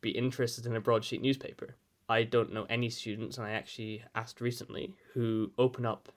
be 0.00 0.10
interested 0.10 0.66
in 0.66 0.76
a 0.76 0.80
broadsheet 0.80 1.22
newspaper. 1.22 1.76
I 2.08 2.24
don't 2.24 2.52
know 2.52 2.66
any 2.68 2.90
students, 2.90 3.38
and 3.38 3.46
I 3.46 3.52
actually 3.52 4.04
asked 4.14 4.40
recently, 4.40 4.94
who 5.14 5.52
open 5.56 5.86
up 5.86 6.10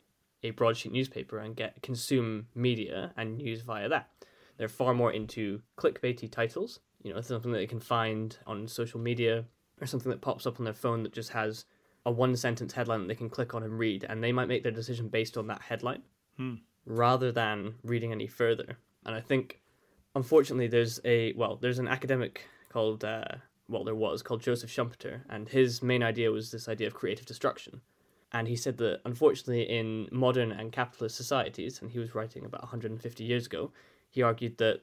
a 0.43 0.51
broadsheet 0.51 0.91
newspaper 0.91 1.37
and 1.37 1.55
get 1.55 1.81
consume 1.81 2.47
media 2.53 3.13
and 3.15 3.37
news 3.37 3.61
via 3.61 3.87
that. 3.89 4.09
They're 4.57 4.67
far 4.67 4.93
more 4.93 5.11
into 5.11 5.61
clickbaity 5.77 6.31
titles 6.31 6.79
you 7.03 7.13
know, 7.13 7.21
something 7.21 7.51
that 7.51 7.59
they 7.59 7.67
can 7.67 7.79
find 7.79 8.37
on 8.45 8.67
social 8.67 8.99
media 8.99 9.45
or 9.81 9.87
something 9.87 10.09
that 10.09 10.21
pops 10.21 10.45
up 10.45 10.59
on 10.59 10.65
their 10.65 10.73
phone 10.73 11.03
that 11.03 11.13
just 11.13 11.29
has 11.29 11.65
a 12.05 12.11
one 12.11 12.35
sentence 12.35 12.73
headline 12.73 13.01
that 13.01 13.07
they 13.07 13.15
can 13.15 13.29
click 13.29 13.53
on 13.53 13.63
and 13.63 13.77
read, 13.77 14.05
and 14.07 14.23
they 14.23 14.31
might 14.31 14.47
make 14.47 14.63
their 14.63 14.71
decision 14.71 15.09
based 15.09 15.37
on 15.37 15.47
that 15.47 15.61
headline 15.61 16.01
hmm. 16.37 16.55
rather 16.85 17.31
than 17.31 17.75
reading 17.83 18.11
any 18.11 18.27
further. 18.27 18.77
And 19.05 19.13
I 19.13 19.21
think, 19.21 19.61
unfortunately, 20.15 20.67
there's 20.67 20.99
a 21.03 21.33
well, 21.33 21.57
there's 21.57 21.79
an 21.79 21.87
academic 21.87 22.47
called 22.69 23.03
uh, 23.03 23.25
well, 23.67 23.83
there 23.83 23.95
was 23.95 24.21
called 24.21 24.41
Joseph 24.41 24.69
Schumpeter, 24.69 25.21
and 25.29 25.49
his 25.49 25.83
main 25.83 26.01
idea 26.01 26.31
was 26.31 26.51
this 26.51 26.69
idea 26.69 26.87
of 26.87 26.93
creative 26.93 27.25
destruction. 27.25 27.81
And 28.31 28.47
he 28.47 28.55
said 28.55 28.77
that 28.77 29.01
unfortunately, 29.05 29.63
in 29.63 30.07
modern 30.11 30.51
and 30.51 30.71
capitalist 30.71 31.15
societies, 31.15 31.81
and 31.81 31.91
he 31.91 31.99
was 31.99 32.15
writing 32.15 32.45
about 32.45 32.61
150 32.61 33.23
years 33.23 33.45
ago, 33.45 33.71
he 34.09 34.21
argued 34.21 34.57
that 34.57 34.81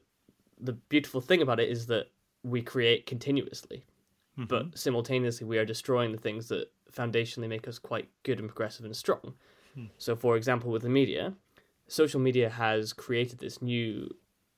the 0.61 0.73
beautiful 0.73 1.20
thing 1.20 1.42
about 1.42 1.61
it 1.61 1.68
is 1.68 1.87
that 1.87 2.06
we 2.42 2.62
create 2.62 3.06
continuously, 3.06 3.84
mm-hmm. 4.38 4.46
but 4.46 4.78
simultaneously 4.78 5.46
we 5.46 5.58
are 5.58 5.64
destroying 5.64 6.12
the 6.12 6.18
things 6.18 6.49
that 6.49 6.70
foundationally 6.92 7.49
make 7.49 7.66
us 7.66 7.78
quite 7.78 8.08
good 8.23 8.38
and 8.38 8.49
progressive 8.49 8.84
and 8.84 8.96
strong. 8.96 9.34
Mm. 9.76 9.88
So, 9.99 10.14
for 10.14 10.37
example, 10.37 10.70
with 10.70 10.82
the 10.82 10.88
media, 10.88 11.34
social 11.88 12.20
media 12.20 12.50
has 12.50 12.92
created 12.92 13.38
this 13.38 13.61
new, 13.61 14.08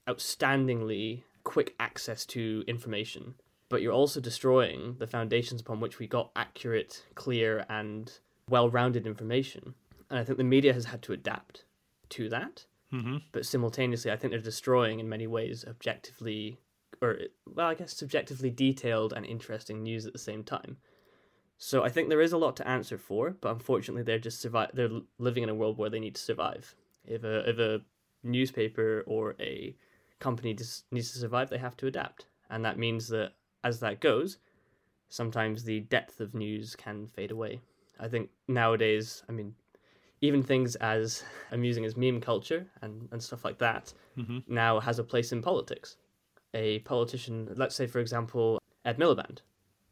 outstandingly 0.08 1.22
quick 1.44 1.74
access 1.80 2.26
to 2.26 2.64
information, 2.66 3.34
but 3.68 3.82
you're 3.82 3.92
also 3.92 4.20
destroying 4.20 4.96
the 4.98 5.06
foundations 5.06 5.60
upon 5.60 5.80
which 5.80 5.98
we 5.98 6.06
got 6.06 6.30
accurate, 6.36 7.04
clear, 7.14 7.64
and 7.68 8.18
well 8.48 8.68
rounded 8.68 9.06
information. 9.06 9.74
And 10.10 10.18
I 10.18 10.24
think 10.24 10.38
the 10.38 10.44
media 10.44 10.72
has 10.72 10.86
had 10.86 11.02
to 11.02 11.12
adapt 11.12 11.64
to 12.10 12.28
that. 12.28 12.66
Mm-hmm. 12.92 13.16
But 13.32 13.46
simultaneously, 13.46 14.10
I 14.10 14.16
think 14.16 14.30
they're 14.30 14.40
destroying 14.40 15.00
in 15.00 15.08
many 15.08 15.26
ways 15.26 15.64
objectively, 15.66 16.58
or 17.02 17.18
well, 17.52 17.68
I 17.68 17.74
guess 17.74 17.96
subjectively 17.96 18.50
detailed 18.50 19.12
and 19.12 19.26
interesting 19.26 19.82
news 19.82 20.06
at 20.06 20.12
the 20.12 20.18
same 20.18 20.44
time. 20.44 20.76
So 21.58 21.82
I 21.82 21.88
think 21.88 22.08
there 22.08 22.20
is 22.20 22.32
a 22.32 22.38
lot 22.38 22.56
to 22.56 22.68
answer 22.68 22.98
for, 22.98 23.30
but 23.30 23.50
unfortunately, 23.50 24.02
they're 24.02 24.18
just 24.18 24.40
survive. 24.40 24.70
They're 24.74 25.00
living 25.18 25.42
in 25.42 25.48
a 25.48 25.54
world 25.54 25.78
where 25.78 25.90
they 25.90 26.00
need 26.00 26.14
to 26.14 26.22
survive. 26.22 26.74
If 27.04 27.24
a 27.24 27.48
if 27.48 27.58
a 27.58 27.80
newspaper 28.22 29.04
or 29.06 29.34
a 29.40 29.74
company 30.18 30.54
just 30.54 30.84
needs 30.92 31.12
to 31.12 31.18
survive, 31.18 31.50
they 31.50 31.58
have 31.58 31.76
to 31.78 31.86
adapt, 31.86 32.26
and 32.50 32.64
that 32.64 32.78
means 32.78 33.08
that 33.08 33.32
as 33.64 33.80
that 33.80 34.00
goes, 34.00 34.38
sometimes 35.08 35.64
the 35.64 35.80
depth 35.80 36.20
of 36.20 36.34
news 36.34 36.76
can 36.76 37.06
fade 37.06 37.30
away. 37.30 37.60
I 37.98 38.08
think 38.08 38.30
nowadays, 38.46 39.22
I 39.28 39.32
mean, 39.32 39.54
even 40.20 40.42
things 40.42 40.76
as 40.76 41.23
amusing 41.52 41.85
as 41.85 41.96
meme 41.96 42.20
culture 42.20 42.66
and, 42.82 43.08
and 43.12 43.23
stuff 43.23 43.44
like 43.44 43.58
that 43.58 43.92
Mhm. 44.16 44.42
now 44.49 44.80
has 44.80 44.99
a 44.99 45.04
place 45.04 45.32
in 45.32 45.42
politics. 45.42 45.96
A 46.54 46.78
politician, 46.80 47.52
let's 47.56 47.75
say, 47.75 47.87
for 47.87 47.99
example, 47.99 48.58
Ed 48.85 48.99
Miliband. 48.99 49.40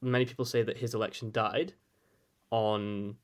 Many 0.01 0.25
people 0.25 0.45
say 0.45 0.63
that 0.63 0.79
his 0.79 0.95
election 0.95 1.31
died 1.31 1.75
on 2.51 3.17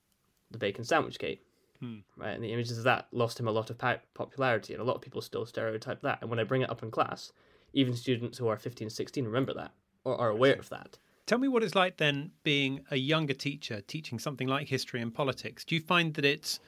the 0.50 0.58
bacon 0.58 0.84
sandwich 0.84 1.18
gate. 1.18 1.42
Hmm. 1.78 1.98
Right, 2.16 2.32
and 2.34 2.44
the 2.44 2.52
images 2.52 2.76
of 2.76 2.84
that 2.84 3.08
lost 3.12 3.40
him 3.40 3.48
a 3.48 3.50
lot 3.52 3.70
of 3.70 3.78
popularity, 4.12 4.74
and 4.74 4.82
a 4.82 4.84
lot 4.84 4.96
of 4.96 5.00
people 5.00 5.22
still 5.22 5.46
stereotype 5.46 6.02
that. 6.02 6.18
And 6.20 6.28
when 6.28 6.38
I 6.38 6.44
bring 6.44 6.60
it 6.60 6.68
up 6.68 6.82
in 6.82 6.90
class, 6.90 7.32
even 7.72 7.94
students 7.94 8.36
who 8.36 8.48
are 8.48 8.58
15, 8.58 8.90
16 8.90 9.24
remember 9.24 9.54
that 9.54 9.72
or 10.04 10.16
are 10.20 10.28
aware 10.28 10.56
of 10.56 10.68
that. 10.68 10.98
Tell 11.26 11.38
me 11.38 11.48
what 11.48 11.62
it's 11.62 11.74
like 11.74 11.96
then 11.96 12.32
being 12.42 12.84
a 12.90 12.96
younger 12.96 13.32
teacher 13.34 13.80
teaching 13.80 14.18
something 14.18 14.48
like 14.48 14.68
history 14.68 15.00
and 15.00 15.14
politics. 15.14 15.64
Do 15.64 15.74
you 15.74 15.80
find 15.80 16.12
that 16.14 16.24
it's 16.24 16.60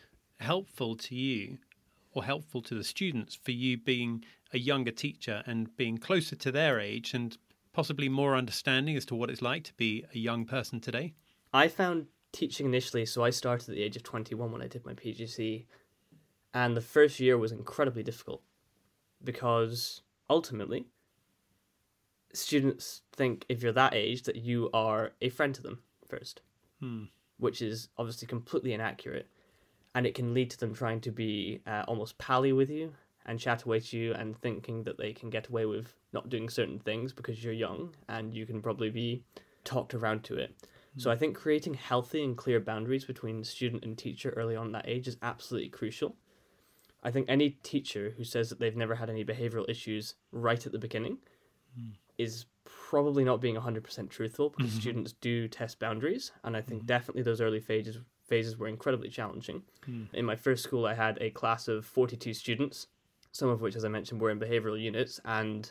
helpful 0.42 0.96
to 0.96 1.14
you 1.14 1.58
or 2.12 2.24
helpful 2.24 2.60
to 2.62 2.74
the 2.74 2.84
students 2.84 3.34
for 3.34 3.52
you 3.52 3.78
being 3.78 4.24
a 4.52 4.58
younger 4.58 4.90
teacher 4.90 5.42
and 5.46 5.74
being 5.76 5.96
closer 5.96 6.36
to 6.36 6.52
their 6.52 6.78
age 6.78 7.14
and 7.14 7.38
possibly 7.72 8.08
more 8.08 8.36
understanding 8.36 8.96
as 8.96 9.06
to 9.06 9.14
what 9.14 9.30
it's 9.30 9.40
like 9.40 9.64
to 9.64 9.72
be 9.74 10.04
a 10.14 10.18
young 10.18 10.44
person 10.44 10.78
today? 10.80 11.14
I 11.54 11.68
found 11.68 12.06
teaching 12.32 12.66
initially, 12.66 13.06
so 13.06 13.24
I 13.24 13.30
started 13.30 13.68
at 13.70 13.74
the 13.74 13.82
age 13.82 13.96
of 13.96 14.02
21 14.02 14.52
when 14.52 14.62
I 14.62 14.66
did 14.68 14.84
my 14.84 14.92
PGC, 14.94 15.64
and 16.52 16.76
the 16.76 16.82
first 16.82 17.18
year 17.18 17.38
was 17.38 17.52
incredibly 17.52 18.02
difficult 18.02 18.42
because 19.24 20.02
ultimately, 20.28 20.86
students 22.34 23.02
think 23.12 23.44
if 23.48 23.62
you're 23.62 23.72
that 23.72 23.94
age 23.94 24.22
that 24.24 24.36
you 24.36 24.68
are 24.74 25.12
a 25.20 25.28
friend 25.30 25.54
to 25.54 25.62
them 25.62 25.82
first, 26.06 26.42
Hmm. 26.80 27.04
which 27.38 27.62
is 27.62 27.88
obviously 27.96 28.26
completely 28.26 28.72
inaccurate, 28.72 29.28
and 29.94 30.06
it 30.06 30.14
can 30.14 30.34
lead 30.34 30.50
to 30.50 30.58
them 30.58 30.74
trying 30.74 31.00
to 31.00 31.10
be 31.10 31.60
uh, 31.66 31.84
almost 31.86 32.18
pally 32.18 32.52
with 32.52 32.70
you 32.70 32.92
and 33.26 33.38
chat 33.38 33.62
away 33.64 33.80
to 33.80 33.96
you 33.96 34.14
and 34.14 34.36
thinking 34.36 34.82
that 34.84 34.98
they 34.98 35.12
can 35.12 35.30
get 35.30 35.48
away 35.48 35.66
with 35.66 35.94
not 36.12 36.28
doing 36.28 36.48
certain 36.48 36.78
things 36.78 37.12
because 37.12 37.42
you're 37.42 37.52
young 37.52 37.94
and 38.08 38.34
you 38.34 38.46
can 38.46 38.60
probably 38.60 38.90
be 38.90 39.22
talked 39.64 39.94
around 39.94 40.24
to 40.24 40.36
it. 40.36 40.54
So 40.98 41.10
I 41.10 41.14
hmm. 41.14 41.20
think 41.20 41.36
creating 41.36 41.74
healthy 41.74 42.22
and 42.22 42.36
clear 42.36 42.60
boundaries 42.60 43.04
between 43.04 43.44
student 43.44 43.84
and 43.84 43.96
teacher 43.96 44.30
early 44.36 44.56
on 44.56 44.72
that 44.72 44.88
age 44.88 45.08
is 45.08 45.16
absolutely 45.22 45.70
crucial. 45.70 46.16
I 47.02 47.10
think 47.10 47.26
any 47.28 47.50
teacher 47.62 48.14
who 48.16 48.24
says 48.24 48.48
that 48.50 48.60
they've 48.60 48.76
never 48.76 48.94
had 48.94 49.10
any 49.10 49.24
behavioral 49.24 49.68
issues 49.68 50.14
right 50.30 50.64
at 50.64 50.72
the 50.72 50.78
beginning 50.78 51.18
hmm. 51.76 51.90
is 52.18 52.46
probably 52.64 53.24
not 53.24 53.40
being 53.40 53.56
100% 53.56 54.10
truthful 54.10 54.50
because 54.50 54.72
mm-hmm. 54.72 54.80
students 54.80 55.12
do 55.14 55.48
test 55.48 55.78
boundaries 55.78 56.32
and 56.44 56.56
I 56.56 56.60
think 56.60 56.80
mm-hmm. 56.80 56.88
definitely 56.88 57.22
those 57.22 57.40
early 57.40 57.60
phases 57.60 57.98
phases 58.22 58.56
were 58.56 58.68
incredibly 58.68 59.08
challenging. 59.08 59.62
In 60.12 60.24
my 60.24 60.36
first 60.36 60.62
school 60.62 60.86
I 60.86 60.94
had 60.94 61.18
a 61.20 61.30
class 61.30 61.68
of 61.68 61.84
42 61.84 62.34
students, 62.34 62.86
some 63.32 63.48
of 63.48 63.60
which 63.60 63.76
as 63.76 63.84
I 63.84 63.88
mentioned 63.88 64.20
were 64.20 64.30
in 64.30 64.40
behavioral 64.40 64.80
units 64.80 65.20
and 65.24 65.70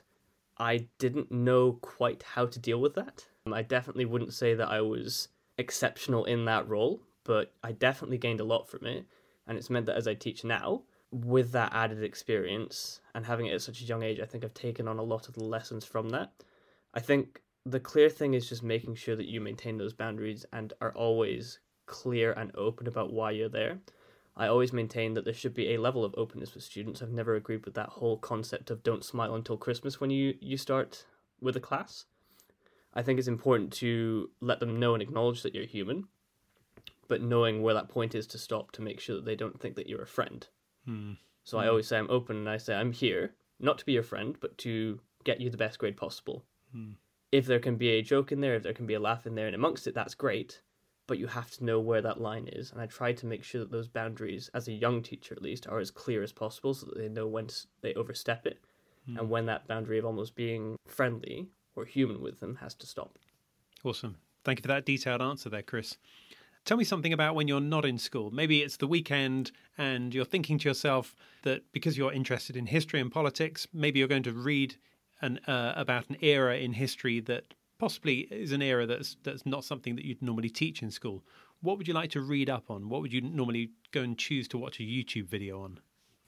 I 0.57 0.87
didn't 0.99 1.31
know 1.31 1.73
quite 1.81 2.23
how 2.23 2.45
to 2.45 2.59
deal 2.59 2.79
with 2.79 2.93
that. 2.95 3.25
Um, 3.45 3.53
I 3.53 3.63
definitely 3.63 4.05
wouldn't 4.05 4.33
say 4.33 4.53
that 4.53 4.69
I 4.69 4.81
was 4.81 5.29
exceptional 5.57 6.25
in 6.25 6.45
that 6.45 6.67
role, 6.67 7.01
but 7.23 7.53
I 7.63 7.71
definitely 7.71 8.17
gained 8.17 8.39
a 8.39 8.45
lot 8.45 8.69
from 8.69 8.85
it. 8.85 9.05
And 9.47 9.57
it's 9.57 9.69
meant 9.69 9.87
that 9.87 9.97
as 9.97 10.07
I 10.07 10.13
teach 10.13 10.43
now, 10.43 10.83
with 11.11 11.51
that 11.51 11.73
added 11.73 12.03
experience 12.03 13.01
and 13.13 13.25
having 13.25 13.47
it 13.47 13.53
at 13.53 13.61
such 13.61 13.81
a 13.81 13.85
young 13.85 14.03
age, 14.03 14.19
I 14.19 14.25
think 14.25 14.43
I've 14.43 14.53
taken 14.53 14.87
on 14.87 14.99
a 14.99 15.03
lot 15.03 15.27
of 15.27 15.33
the 15.33 15.43
lessons 15.43 15.83
from 15.83 16.09
that. 16.09 16.31
I 16.93 16.99
think 16.99 17.41
the 17.65 17.79
clear 17.79 18.09
thing 18.09 18.33
is 18.33 18.47
just 18.47 18.63
making 18.63 18.95
sure 18.95 19.15
that 19.15 19.27
you 19.27 19.41
maintain 19.41 19.77
those 19.77 19.93
boundaries 19.93 20.45
and 20.53 20.73
are 20.81 20.93
always 20.93 21.59
clear 21.91 22.31
and 22.31 22.55
open 22.55 22.87
about 22.87 23.13
why 23.13 23.31
you're 23.31 23.49
there. 23.49 23.79
I 24.35 24.47
always 24.47 24.71
maintain 24.73 25.13
that 25.13 25.25
there 25.25 25.33
should 25.33 25.53
be 25.53 25.73
a 25.73 25.81
level 25.81 26.05
of 26.05 26.15
openness 26.17 26.55
with 26.55 26.63
students. 26.63 27.01
I've 27.01 27.11
never 27.11 27.35
agreed 27.35 27.65
with 27.65 27.75
that 27.75 27.89
whole 27.89 28.17
concept 28.17 28.71
of 28.71 28.81
don't 28.81 29.03
smile 29.03 29.35
until 29.35 29.57
Christmas 29.57 29.99
when 29.99 30.09
you, 30.09 30.35
you 30.39 30.57
start 30.57 31.05
with 31.41 31.57
a 31.57 31.59
class. 31.59 32.05
I 32.93 33.01
think 33.01 33.19
it's 33.19 33.27
important 33.27 33.71
to 33.73 34.29
let 34.39 34.59
them 34.59 34.79
know 34.79 34.93
and 34.93 35.03
acknowledge 35.03 35.43
that 35.43 35.53
you're 35.53 35.65
human, 35.65 36.07
but 37.07 37.21
knowing 37.21 37.61
where 37.61 37.73
that 37.73 37.89
point 37.89 38.15
is 38.15 38.25
to 38.27 38.37
stop 38.37 38.71
to 38.71 38.81
make 38.81 38.99
sure 38.99 39.17
that 39.17 39.25
they 39.25 39.35
don't 39.35 39.59
think 39.59 39.75
that 39.75 39.87
you're 39.87 40.01
a 40.01 40.07
friend. 40.07 40.47
Hmm. 40.85 41.13
So 41.43 41.57
I 41.57 41.67
always 41.67 41.87
say 41.87 41.97
I'm 41.97 42.09
open 42.09 42.37
and 42.37 42.49
I 42.49 42.57
say 42.57 42.73
I'm 42.75 42.93
here, 42.93 43.33
not 43.59 43.77
to 43.79 43.85
be 43.85 43.93
your 43.93 44.03
friend, 44.03 44.37
but 44.39 44.57
to 44.59 44.99
get 45.23 45.41
you 45.41 45.49
the 45.49 45.57
best 45.57 45.77
grade 45.77 45.97
possible. 45.97 46.45
Hmm. 46.71 46.91
If 47.31 47.45
there 47.45 47.59
can 47.59 47.75
be 47.75 47.89
a 47.91 48.01
joke 48.01 48.31
in 48.31 48.41
there, 48.41 48.55
if 48.55 48.63
there 48.63 48.73
can 48.73 48.87
be 48.87 48.93
a 48.93 48.99
laugh 48.99 49.25
in 49.25 49.35
there, 49.35 49.47
and 49.47 49.55
amongst 49.55 49.87
it, 49.87 49.93
that's 49.93 50.15
great. 50.15 50.61
But 51.07 51.17
you 51.19 51.27
have 51.27 51.51
to 51.51 51.65
know 51.65 51.79
where 51.79 52.01
that 52.01 52.21
line 52.21 52.47
is, 52.47 52.71
and 52.71 52.79
I 52.79 52.85
try 52.85 53.11
to 53.13 53.25
make 53.25 53.43
sure 53.43 53.61
that 53.61 53.71
those 53.71 53.87
boundaries, 53.87 54.49
as 54.53 54.67
a 54.67 54.73
young 54.73 55.01
teacher 55.01 55.33
at 55.35 55.41
least, 55.41 55.67
are 55.67 55.79
as 55.79 55.91
clear 55.91 56.23
as 56.23 56.31
possible, 56.31 56.73
so 56.73 56.85
that 56.85 56.97
they 56.97 57.09
know 57.09 57.27
when 57.27 57.47
they 57.81 57.93
overstep 57.95 58.45
it, 58.45 58.59
and 59.17 59.29
when 59.29 59.45
that 59.47 59.67
boundary 59.67 59.97
of 59.97 60.05
almost 60.05 60.35
being 60.35 60.77
friendly 60.87 61.49
or 61.75 61.85
human 61.85 62.21
with 62.21 62.39
them 62.39 62.55
has 62.55 62.73
to 62.75 62.85
stop. 62.85 63.17
Awesome. 63.83 64.17
Thank 64.43 64.59
you 64.59 64.61
for 64.61 64.67
that 64.69 64.85
detailed 64.85 65.21
answer 65.21 65.49
there, 65.49 65.63
Chris. 65.63 65.97
Tell 66.65 66.77
me 66.77 66.83
something 66.83 67.13
about 67.13 67.33
when 67.33 67.47
you're 67.47 67.59
not 67.59 67.85
in 67.85 67.97
school. 67.97 68.29
Maybe 68.29 68.61
it's 68.61 68.77
the 68.77 68.87
weekend 68.87 69.51
and 69.77 70.13
you're 70.13 70.25
thinking 70.25 70.59
to 70.59 70.69
yourself 70.69 71.15
that 71.41 71.63
because 71.71 71.97
you're 71.97 72.13
interested 72.13 72.55
in 72.55 72.67
history 72.67 72.99
and 72.99 73.11
politics, 73.11 73.67
maybe 73.73 73.97
you're 73.97 74.07
going 74.07 74.23
to 74.23 74.31
read 74.31 74.75
an, 75.21 75.39
uh, 75.47 75.73
about 75.75 76.09
an 76.09 76.17
era 76.21 76.57
in 76.57 76.73
history 76.73 77.19
that 77.21 77.55
possibly 77.81 78.27
is 78.31 78.51
an 78.51 78.61
era 78.61 78.85
that's 78.85 79.17
that's 79.23 79.45
not 79.45 79.63
something 79.65 79.95
that 79.97 80.05
you'd 80.05 80.21
normally 80.21 80.49
teach 80.49 80.81
in 80.81 80.91
school. 80.91 81.23
What 81.61 81.77
would 81.77 81.87
you 81.87 81.93
like 81.93 82.11
to 82.11 82.21
read 82.21 82.49
up 82.49 82.69
on? 82.69 82.89
What 82.89 83.01
would 83.01 83.13
you 83.13 83.21
normally 83.21 83.71
go 83.91 84.01
and 84.01 84.17
choose 84.17 84.47
to 84.49 84.57
watch 84.57 84.79
a 84.79 84.83
YouTube 84.83 85.27
video 85.27 85.61
on? 85.61 85.79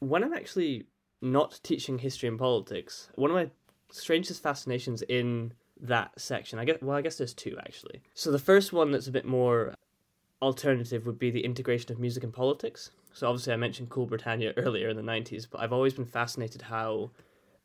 when 0.09 0.23
I'm 0.23 0.33
actually 0.33 0.85
not 1.21 1.59
teaching 1.63 1.97
history 1.97 2.27
and 2.27 2.37
politics, 2.37 3.09
one 3.15 3.31
of 3.31 3.35
my 3.35 3.49
strangest 3.91 4.43
fascinations 4.43 5.01
in 5.03 5.53
that 5.79 6.11
section, 6.19 6.59
I 6.59 6.65
guess, 6.65 6.77
well, 6.81 6.97
I 6.97 7.01
guess 7.01 7.17
there's 7.17 7.33
two 7.33 7.57
actually. 7.59 8.01
So 8.13 8.31
the 8.31 8.39
first 8.39 8.73
one 8.73 8.91
that's 8.91 9.07
a 9.07 9.11
bit 9.11 9.25
more 9.25 9.73
alternative 10.41 11.05
would 11.05 11.19
be 11.19 11.31
the 11.31 11.45
integration 11.45 11.91
of 11.91 11.99
music 11.99 12.23
and 12.23 12.33
politics. 12.33 12.91
So 13.13 13.27
obviously 13.27 13.53
I 13.53 13.57
mentioned 13.57 13.89
Cool 13.89 14.05
Britannia 14.05 14.53
earlier 14.57 14.89
in 14.89 14.97
the 14.97 15.03
90s, 15.03 15.47
but 15.49 15.61
I've 15.61 15.73
always 15.73 15.93
been 15.93 16.05
fascinated 16.05 16.63
how 16.63 17.11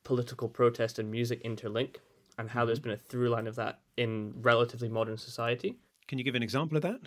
political 0.04 0.48
protest 0.48 0.98
and 0.98 1.10
music 1.10 1.42
interlink 1.42 1.96
and 2.38 2.48
how 2.48 2.64
there's 2.64 2.78
mm-hmm. 2.78 2.90
been 2.90 2.98
a 2.98 3.02
through 3.02 3.28
line 3.28 3.46
of 3.46 3.56
that 3.56 3.80
in 3.96 4.32
relatively 4.40 4.88
modern 4.88 5.16
society. 5.16 5.76
Can 6.06 6.18
you 6.18 6.24
give 6.24 6.34
an 6.34 6.42
example 6.42 6.76
of 6.76 6.82
that? 6.82 7.00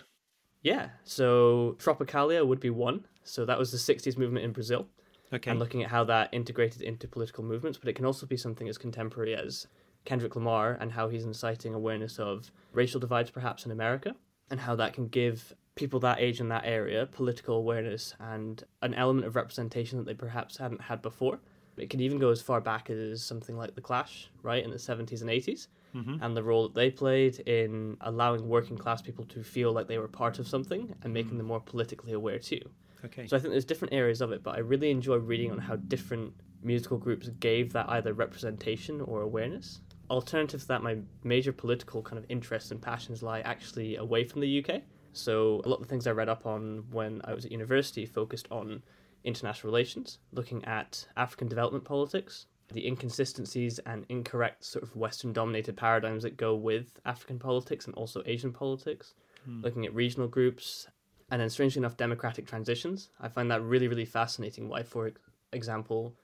Yeah, 0.62 0.90
so 1.02 1.76
Tropicalia 1.78 2.46
would 2.46 2.60
be 2.60 2.70
one. 2.70 3.06
So 3.24 3.44
that 3.44 3.58
was 3.58 3.72
the 3.72 3.78
60s 3.78 4.16
movement 4.16 4.44
in 4.44 4.52
Brazil 4.52 4.86
Okay. 5.32 5.50
and 5.50 5.58
looking 5.58 5.82
at 5.82 5.90
how 5.90 6.04
that 6.04 6.28
integrated 6.32 6.82
into 6.82 7.08
political 7.08 7.42
movements, 7.42 7.78
but 7.78 7.88
it 7.88 7.94
can 7.94 8.04
also 8.04 8.26
be 8.26 8.36
something 8.36 8.68
as 8.68 8.78
contemporary 8.78 9.34
as 9.34 9.66
Kendrick 10.04 10.36
Lamar 10.36 10.76
and 10.80 10.92
how 10.92 11.08
he's 11.08 11.24
inciting 11.24 11.74
awareness 11.74 12.18
of 12.18 12.50
racial 12.72 13.00
divides 13.00 13.30
perhaps 13.30 13.64
in 13.64 13.72
America 13.72 14.14
and 14.50 14.60
how 14.60 14.74
that 14.76 14.92
can 14.92 15.08
give 15.08 15.54
people 15.74 16.00
that 16.00 16.20
age 16.20 16.40
in 16.40 16.48
that 16.48 16.64
area 16.66 17.06
political 17.06 17.56
awareness 17.56 18.14
and 18.20 18.64
an 18.82 18.92
element 18.94 19.26
of 19.26 19.36
representation 19.36 19.96
that 19.98 20.04
they 20.04 20.14
perhaps 20.14 20.58
hadn't 20.58 20.82
had 20.82 21.00
before. 21.00 21.40
It 21.76 21.90
can 21.90 22.00
even 22.00 22.18
go 22.18 22.30
as 22.30 22.42
far 22.42 22.60
back 22.60 22.90
as 22.90 23.22
something 23.22 23.56
like 23.56 23.74
The 23.74 23.80
Clash, 23.80 24.30
right, 24.42 24.62
in 24.62 24.70
the 24.70 24.76
70s 24.76 25.22
and 25.22 25.30
80s, 25.30 25.68
mm-hmm. 25.94 26.16
and 26.22 26.36
the 26.36 26.42
role 26.42 26.64
that 26.64 26.74
they 26.74 26.90
played 26.90 27.40
in 27.40 27.96
allowing 28.02 28.48
working 28.48 28.76
class 28.76 29.00
people 29.00 29.24
to 29.26 29.42
feel 29.42 29.72
like 29.72 29.88
they 29.88 29.98
were 29.98 30.08
part 30.08 30.38
of 30.38 30.46
something 30.46 30.94
and 31.02 31.12
making 31.12 31.30
mm-hmm. 31.30 31.38
them 31.38 31.46
more 31.46 31.60
politically 31.60 32.12
aware 32.12 32.38
too. 32.38 32.60
okay. 33.04 33.26
So 33.26 33.36
I 33.36 33.40
think 33.40 33.52
there's 33.52 33.64
different 33.64 33.94
areas 33.94 34.20
of 34.20 34.32
it, 34.32 34.42
but 34.42 34.54
I 34.54 34.58
really 34.58 34.90
enjoy 34.90 35.16
reading 35.16 35.50
on 35.50 35.58
how 35.58 35.76
different 35.76 36.34
musical 36.62 36.98
groups 36.98 37.28
gave 37.40 37.72
that 37.72 37.88
either 37.88 38.12
representation 38.12 39.00
or 39.00 39.22
awareness. 39.22 39.80
Alternative 40.10 40.60
to 40.60 40.68
that, 40.68 40.82
my 40.82 40.98
major 41.24 41.52
political 41.52 42.02
kind 42.02 42.18
of 42.18 42.26
interests 42.28 42.70
and 42.70 42.80
passions 42.80 43.22
lie 43.22 43.40
actually 43.40 43.96
away 43.96 44.24
from 44.24 44.40
the 44.40 44.64
UK. 44.64 44.82
So 45.12 45.60
a 45.64 45.68
lot 45.68 45.76
of 45.76 45.82
the 45.82 45.88
things 45.88 46.06
I 46.06 46.10
read 46.12 46.28
up 46.28 46.46
on 46.46 46.84
when 46.90 47.20
I 47.24 47.34
was 47.34 47.44
at 47.44 47.52
university 47.52 48.06
focused 48.06 48.48
on 48.50 48.82
international 49.24 49.72
relations, 49.72 50.18
looking 50.32 50.64
at 50.64 51.06
African 51.16 51.48
development 51.48 51.84
politics, 51.84 52.46
the 52.72 52.86
inconsistencies 52.86 53.78
and 53.80 54.06
incorrect 54.08 54.64
sort 54.64 54.82
of 54.82 54.96
Western 54.96 55.32
dominated 55.32 55.76
paradigms 55.76 56.22
that 56.22 56.36
go 56.36 56.54
with 56.54 56.98
African 57.04 57.38
politics 57.38 57.86
and 57.86 57.94
also 57.94 58.22
Asian 58.26 58.52
politics, 58.52 59.14
hmm. 59.44 59.60
looking 59.62 59.84
at 59.86 59.94
regional 59.94 60.28
groups, 60.28 60.88
and 61.30 61.40
then 61.40 61.50
strangely 61.50 61.80
enough, 61.80 61.96
democratic 61.96 62.46
transitions. 62.46 63.10
I 63.20 63.28
find 63.28 63.50
that 63.50 63.62
really, 63.62 63.88
really 63.88 64.04
fascinating. 64.04 64.68
Why, 64.68 64.82
for 64.82 65.12
example, 65.52 66.14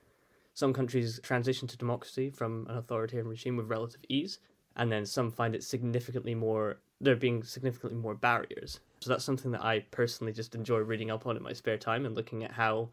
some 0.54 0.72
countries 0.72 1.20
transition 1.22 1.68
to 1.68 1.76
democracy 1.76 2.30
from 2.30 2.66
an 2.68 2.78
authoritarian 2.78 3.28
regime 3.28 3.56
with 3.56 3.70
relative 3.70 4.00
ease, 4.08 4.38
and 4.78 4.90
then 4.90 5.04
some 5.04 5.30
find 5.30 5.54
it 5.54 5.62
significantly 5.62 6.34
more, 6.34 6.78
there 7.00 7.16
being 7.16 7.42
significantly 7.42 7.98
more 7.98 8.14
barriers. 8.14 8.80
So 9.00 9.10
that's 9.10 9.24
something 9.24 9.50
that 9.52 9.64
I 9.64 9.80
personally 9.90 10.32
just 10.32 10.54
enjoy 10.54 10.78
reading 10.78 11.10
up 11.10 11.26
on 11.26 11.36
in 11.36 11.42
my 11.42 11.52
spare 11.52 11.76
time 11.76 12.06
and 12.06 12.14
looking 12.14 12.44
at 12.44 12.52
how 12.52 12.88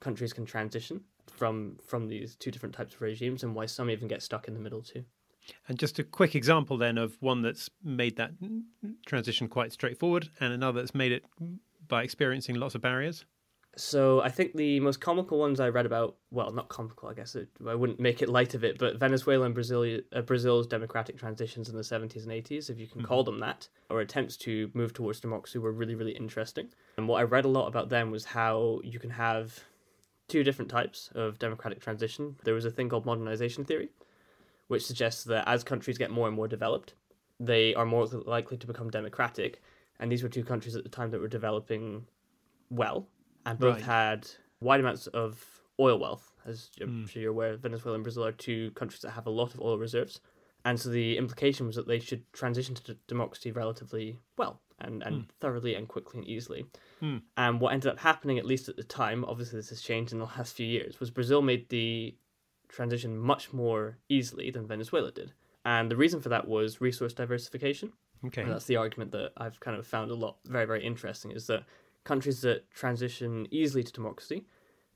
countries 0.00 0.32
can 0.32 0.44
transition 0.44 1.00
from 1.26 1.76
from 1.84 2.08
these 2.08 2.36
two 2.36 2.50
different 2.50 2.74
types 2.74 2.94
of 2.94 3.00
regimes 3.00 3.42
and 3.42 3.54
why 3.54 3.66
some 3.66 3.90
even 3.90 4.08
get 4.08 4.22
stuck 4.22 4.48
in 4.48 4.54
the 4.54 4.60
middle 4.60 4.82
too. 4.82 5.04
And 5.68 5.78
just 5.78 5.98
a 5.98 6.04
quick 6.04 6.34
example 6.34 6.76
then 6.76 6.98
of 6.98 7.16
one 7.20 7.42
that's 7.42 7.70
made 7.82 8.16
that 8.16 8.32
transition 9.06 9.48
quite 9.48 9.72
straightforward 9.72 10.28
and 10.40 10.52
another 10.52 10.80
that's 10.80 10.94
made 10.94 11.12
it 11.12 11.24
by 11.86 12.02
experiencing 12.02 12.56
lots 12.56 12.74
of 12.74 12.80
barriers. 12.80 13.24
So 13.78 14.22
I 14.22 14.30
think 14.30 14.54
the 14.54 14.80
most 14.80 15.02
comical 15.02 15.38
ones 15.38 15.60
I 15.60 15.68
read 15.68 15.84
about, 15.84 16.16
well, 16.30 16.50
not 16.50 16.68
comical, 16.68 17.10
I 17.10 17.14
guess 17.14 17.34
it, 17.34 17.48
I 17.68 17.74
wouldn't 17.74 18.00
make 18.00 18.22
it 18.22 18.28
light 18.30 18.54
of 18.54 18.64
it, 18.64 18.78
but 18.78 18.98
Venezuela 18.98 19.44
and 19.44 19.54
Brazil, 19.54 19.98
uh, 20.14 20.22
Brazil's 20.22 20.66
democratic 20.66 21.18
transitions 21.18 21.68
in 21.68 21.76
the 21.76 21.82
70s 21.82 22.22
and 22.22 22.32
80s, 22.32 22.70
if 22.70 22.78
you 22.78 22.86
can 22.86 23.02
mm-hmm. 23.02 23.06
call 23.06 23.22
them 23.22 23.38
that, 23.40 23.68
or 23.90 24.00
attempts 24.00 24.38
to 24.38 24.70
move 24.72 24.94
towards 24.94 25.20
democracy 25.20 25.58
were 25.58 25.72
really, 25.72 25.94
really 25.94 26.12
interesting. 26.12 26.68
And 26.96 27.06
what 27.06 27.20
I 27.20 27.24
read 27.24 27.44
a 27.44 27.48
lot 27.48 27.66
about 27.66 27.90
them 27.90 28.10
was 28.10 28.24
how 28.24 28.80
you 28.82 28.98
can 28.98 29.10
have 29.10 29.60
two 30.26 30.42
different 30.42 30.70
types 30.70 31.10
of 31.14 31.38
democratic 31.38 31.80
transition. 31.80 32.36
There 32.44 32.54
was 32.54 32.64
a 32.64 32.70
thing 32.70 32.88
called 32.88 33.04
modernization 33.04 33.66
theory, 33.66 33.90
which 34.68 34.86
suggests 34.86 35.22
that 35.24 35.46
as 35.46 35.62
countries 35.62 35.98
get 35.98 36.10
more 36.10 36.28
and 36.28 36.36
more 36.36 36.48
developed, 36.48 36.94
they 37.38 37.74
are 37.74 37.84
more 37.84 38.06
likely 38.06 38.56
to 38.56 38.66
become 38.66 38.88
democratic. 38.88 39.60
And 40.00 40.10
these 40.10 40.22
were 40.22 40.30
two 40.30 40.44
countries 40.44 40.76
at 40.76 40.82
the 40.82 40.88
time 40.88 41.10
that 41.10 41.20
were 41.20 41.28
developing 41.28 42.06
well 42.70 43.06
and 43.46 43.58
both 43.58 43.76
right. 43.76 43.82
had 43.82 44.28
wide 44.60 44.80
amounts 44.80 45.06
of 45.08 45.42
oil 45.80 45.98
wealth. 45.98 46.32
As 46.44 46.70
I'm 46.80 47.04
mm. 47.04 47.08
sure 47.08 47.22
you're 47.22 47.30
aware, 47.30 47.56
Venezuela 47.56 47.94
and 47.94 48.04
Brazil 48.04 48.24
are 48.24 48.32
two 48.32 48.70
countries 48.72 49.00
that 49.00 49.10
have 49.10 49.26
a 49.26 49.30
lot 49.30 49.54
of 49.54 49.60
oil 49.60 49.78
reserves. 49.78 50.20
And 50.64 50.78
so 50.78 50.90
the 50.90 51.16
implication 51.16 51.66
was 51.66 51.76
that 51.76 51.86
they 51.86 52.00
should 52.00 52.30
transition 52.32 52.74
to 52.74 52.96
democracy 53.06 53.52
relatively 53.52 54.18
well 54.36 54.60
and, 54.80 55.02
and 55.04 55.16
mm. 55.16 55.28
thoroughly 55.40 55.74
and 55.76 55.86
quickly 55.86 56.18
and 56.18 56.28
easily. 56.28 56.66
Mm. 57.00 57.22
And 57.36 57.60
what 57.60 57.72
ended 57.72 57.90
up 57.90 58.00
happening, 58.00 58.38
at 58.38 58.44
least 58.44 58.68
at 58.68 58.76
the 58.76 58.82
time, 58.82 59.24
obviously 59.24 59.58
this 59.58 59.70
has 59.70 59.80
changed 59.80 60.12
in 60.12 60.18
the 60.18 60.24
last 60.24 60.54
few 60.54 60.66
years, 60.66 60.98
was 60.98 61.10
Brazil 61.10 61.40
made 61.40 61.68
the 61.68 62.16
transition 62.68 63.16
much 63.16 63.52
more 63.52 63.98
easily 64.08 64.50
than 64.50 64.66
Venezuela 64.66 65.12
did. 65.12 65.32
And 65.64 65.90
the 65.90 65.96
reason 65.96 66.20
for 66.20 66.28
that 66.30 66.48
was 66.48 66.80
resource 66.80 67.12
diversification. 67.12 67.92
Okay. 68.24 68.42
And 68.42 68.50
that's 68.50 68.64
the 68.64 68.76
argument 68.76 69.12
that 69.12 69.32
I've 69.36 69.60
kind 69.60 69.76
of 69.76 69.86
found 69.86 70.10
a 70.10 70.14
lot 70.14 70.38
very, 70.46 70.64
very 70.64 70.84
interesting 70.84 71.30
is 71.30 71.46
that 71.46 71.64
countries 72.06 72.40
that 72.40 72.70
transition 72.70 73.46
easily 73.50 73.82
to 73.82 73.92
democracy 73.92 74.46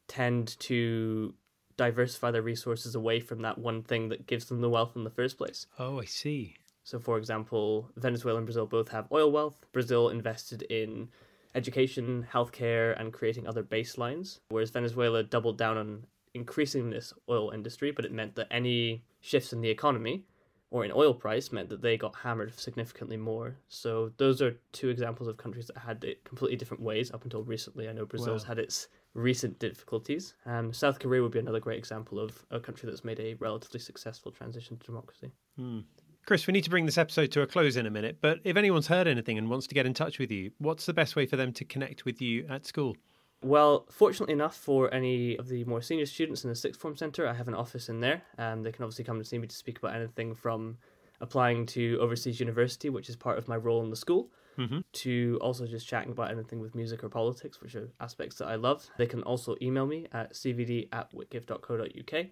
tend 0.08 0.58
to 0.60 1.34
diversify 1.76 2.30
their 2.30 2.42
resources 2.42 2.94
away 2.94 3.20
from 3.20 3.42
that 3.42 3.58
one 3.58 3.82
thing 3.82 4.08
that 4.08 4.26
gives 4.26 4.46
them 4.46 4.60
the 4.60 4.68
wealth 4.68 4.92
in 4.96 5.04
the 5.04 5.10
first 5.10 5.36
place. 5.36 5.66
Oh, 5.78 5.98
I 6.00 6.04
see. 6.04 6.56
So, 6.84 6.98
for 6.98 7.18
example, 7.18 7.90
Venezuela 7.96 8.38
and 8.38 8.46
Brazil 8.46 8.66
both 8.66 8.88
have 8.88 9.10
oil 9.12 9.30
wealth. 9.30 9.66
Brazil 9.72 10.08
invested 10.08 10.62
in 10.62 11.08
education, 11.54 12.26
healthcare, 12.32 12.98
and 12.98 13.12
creating 13.12 13.46
other 13.46 13.62
baselines, 13.62 14.38
whereas 14.48 14.70
Venezuela 14.70 15.22
doubled 15.22 15.58
down 15.58 15.76
on 15.76 16.06
increasing 16.34 16.90
this 16.90 17.12
oil 17.28 17.50
industry, 17.50 17.90
but 17.90 18.04
it 18.04 18.12
meant 18.12 18.36
that 18.36 18.48
any 18.50 19.04
shifts 19.20 19.52
in 19.52 19.60
the 19.60 19.68
economy 19.68 20.24
or 20.70 20.84
in 20.84 20.92
oil 20.94 21.12
price 21.12 21.50
meant 21.50 21.68
that 21.68 21.82
they 21.82 21.96
got 21.96 22.14
hammered 22.14 22.58
significantly 22.58 23.16
more. 23.16 23.56
So 23.68 24.12
those 24.16 24.40
are 24.40 24.56
two 24.72 24.88
examples 24.88 25.28
of 25.28 25.36
countries 25.36 25.66
that 25.66 25.78
had 25.78 26.04
it 26.04 26.24
completely 26.24 26.56
different 26.56 26.82
ways 26.82 27.10
up 27.10 27.24
until 27.24 27.42
recently. 27.42 27.88
I 27.88 27.92
know 27.92 28.06
Brazil's 28.06 28.44
wow. 28.44 28.48
had 28.48 28.58
its 28.60 28.88
recent 29.14 29.58
difficulties. 29.58 30.34
Um, 30.46 30.72
South 30.72 31.00
Korea 31.00 31.22
would 31.22 31.32
be 31.32 31.40
another 31.40 31.60
great 31.60 31.78
example 31.78 32.20
of 32.20 32.44
a 32.50 32.60
country 32.60 32.88
that's 32.88 33.04
made 33.04 33.18
a 33.18 33.34
relatively 33.34 33.80
successful 33.80 34.30
transition 34.30 34.76
to 34.78 34.86
democracy. 34.86 35.32
Hmm. 35.56 35.80
Chris, 36.26 36.46
we 36.46 36.52
need 36.52 36.64
to 36.64 36.70
bring 36.70 36.86
this 36.86 36.98
episode 36.98 37.32
to 37.32 37.42
a 37.42 37.46
close 37.46 37.76
in 37.76 37.86
a 37.86 37.90
minute, 37.90 38.18
but 38.20 38.38
if 38.44 38.56
anyone's 38.56 38.86
heard 38.86 39.08
anything 39.08 39.38
and 39.38 39.48
wants 39.48 39.66
to 39.66 39.74
get 39.74 39.86
in 39.86 39.94
touch 39.94 40.18
with 40.18 40.30
you, 40.30 40.52
what's 40.58 40.86
the 40.86 40.92
best 40.92 41.16
way 41.16 41.26
for 41.26 41.36
them 41.36 41.52
to 41.54 41.64
connect 41.64 42.04
with 42.04 42.20
you 42.20 42.46
at 42.48 42.66
school? 42.66 42.94
Well, 43.42 43.86
fortunately 43.90 44.34
enough 44.34 44.56
for 44.56 44.92
any 44.92 45.36
of 45.38 45.48
the 45.48 45.64
more 45.64 45.80
senior 45.80 46.06
students 46.06 46.44
in 46.44 46.50
the 46.50 46.56
sixth 46.56 46.80
form 46.80 46.96
centre, 46.96 47.26
I 47.26 47.32
have 47.32 47.48
an 47.48 47.54
office 47.54 47.88
in 47.88 48.00
there. 48.00 48.22
and 48.36 48.64
they 48.64 48.72
can 48.72 48.84
obviously 48.84 49.04
come 49.04 49.16
and 49.16 49.26
see 49.26 49.38
me 49.38 49.46
to 49.46 49.56
speak 49.56 49.78
about 49.78 49.94
anything 49.94 50.34
from 50.34 50.76
applying 51.20 51.66
to 51.66 51.98
overseas 52.00 52.40
university, 52.40 52.90
which 52.90 53.08
is 53.08 53.16
part 53.16 53.38
of 53.38 53.48
my 53.48 53.56
role 53.56 53.82
in 53.82 53.90
the 53.90 53.96
school, 53.96 54.30
mm-hmm. 54.58 54.80
to 54.92 55.38
also 55.40 55.66
just 55.66 55.86
chatting 55.86 56.12
about 56.12 56.30
anything 56.30 56.60
with 56.60 56.74
music 56.74 57.04
or 57.04 57.08
politics, 57.08 57.60
which 57.60 57.74
are 57.74 57.90
aspects 58.00 58.36
that 58.36 58.48
I 58.48 58.56
love. 58.56 58.88
They 58.98 59.06
can 59.06 59.22
also 59.22 59.56
email 59.60 59.86
me 59.86 60.06
at 60.12 60.32
cvd 60.34 60.88
at 60.92 61.12
whitgift.co.uk, 61.12 62.12
and 62.12 62.30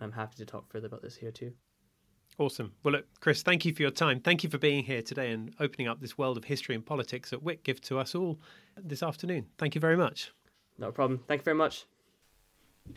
I'm 0.00 0.12
happy 0.12 0.36
to 0.36 0.46
talk 0.46 0.70
further 0.70 0.86
about 0.86 1.02
this 1.02 1.16
here 1.16 1.30
too. 1.30 1.52
Awesome. 2.38 2.72
Well, 2.82 2.92
look, 2.92 3.06
Chris, 3.20 3.42
thank 3.42 3.66
you 3.66 3.74
for 3.74 3.82
your 3.82 3.90
time. 3.90 4.20
Thank 4.20 4.42
you 4.42 4.48
for 4.48 4.56
being 4.56 4.84
here 4.84 5.02
today 5.02 5.30
and 5.32 5.54
opening 5.60 5.88
up 5.88 6.00
this 6.00 6.16
world 6.16 6.38
of 6.38 6.44
history 6.44 6.74
and 6.74 6.84
politics 6.84 7.32
at 7.32 7.40
Whitgift 7.40 7.80
to 7.82 7.98
us 7.98 8.14
all 8.14 8.40
this 8.76 9.02
afternoon. 9.02 9.46
Thank 9.58 9.74
you 9.74 9.80
very 9.80 9.96
much. 9.96 10.32
No 10.80 10.90
problem. 10.90 11.20
Thank 11.28 11.42
you 11.42 11.44
very 11.44 11.56
much. 11.56 11.84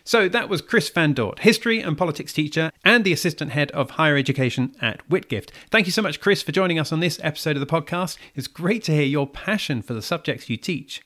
So 0.04 0.28
that 0.30 0.50
was 0.50 0.62
Chris 0.62 0.90
Van 0.90 1.14
Dort, 1.14 1.40
history 1.40 1.80
and 1.80 1.98
politics 1.98 2.34
teacher 2.34 2.72
and 2.84 3.04
the 3.04 3.14
assistant 3.14 3.52
head 3.52 3.70
of 3.72 3.92
higher 3.92 4.18
education 4.18 4.74
at 4.82 5.08
Whitgift. 5.10 5.52
Thank 5.70 5.86
you 5.86 5.92
so 5.92 6.02
much, 6.02 6.20
Chris, 6.20 6.42
for 6.42 6.52
joining 6.52 6.80
us 6.80 6.92
on 6.92 7.00
this 7.00 7.20
episode 7.22 7.56
of 7.56 7.60
the 7.60 7.66
podcast. 7.68 8.18
It's 8.34 8.48
great 8.48 8.84
to 8.86 8.94
hear 8.94 9.04
your 9.04 9.28
passion 9.28 9.82
for 9.82 9.94
the 9.94 10.02
subjects 10.02 10.50
you 10.50 10.58
teach. 10.58 11.04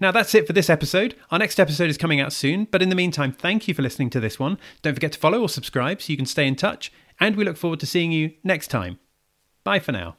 Now, 0.00 0.10
that's 0.10 0.34
it 0.34 0.46
for 0.46 0.52
this 0.52 0.68
episode. 0.68 1.14
Our 1.30 1.38
next 1.38 1.60
episode 1.60 1.88
is 1.88 1.98
coming 1.98 2.20
out 2.20 2.32
soon, 2.32 2.66
but 2.70 2.82
in 2.82 2.88
the 2.88 2.96
meantime, 2.96 3.32
thank 3.32 3.68
you 3.68 3.74
for 3.74 3.82
listening 3.82 4.10
to 4.10 4.20
this 4.20 4.38
one. 4.38 4.58
Don't 4.82 4.94
forget 4.94 5.12
to 5.12 5.18
follow 5.18 5.40
or 5.40 5.48
subscribe 5.48 6.02
so 6.02 6.10
you 6.10 6.16
can 6.16 6.26
stay 6.26 6.46
in 6.46 6.56
touch, 6.56 6.92
and 7.20 7.36
we 7.36 7.44
look 7.44 7.56
forward 7.56 7.80
to 7.80 7.86
seeing 7.86 8.10
you 8.10 8.32
next 8.42 8.68
time. 8.68 8.98
Bye 9.64 9.78
for 9.78 9.92
now. 9.92 10.16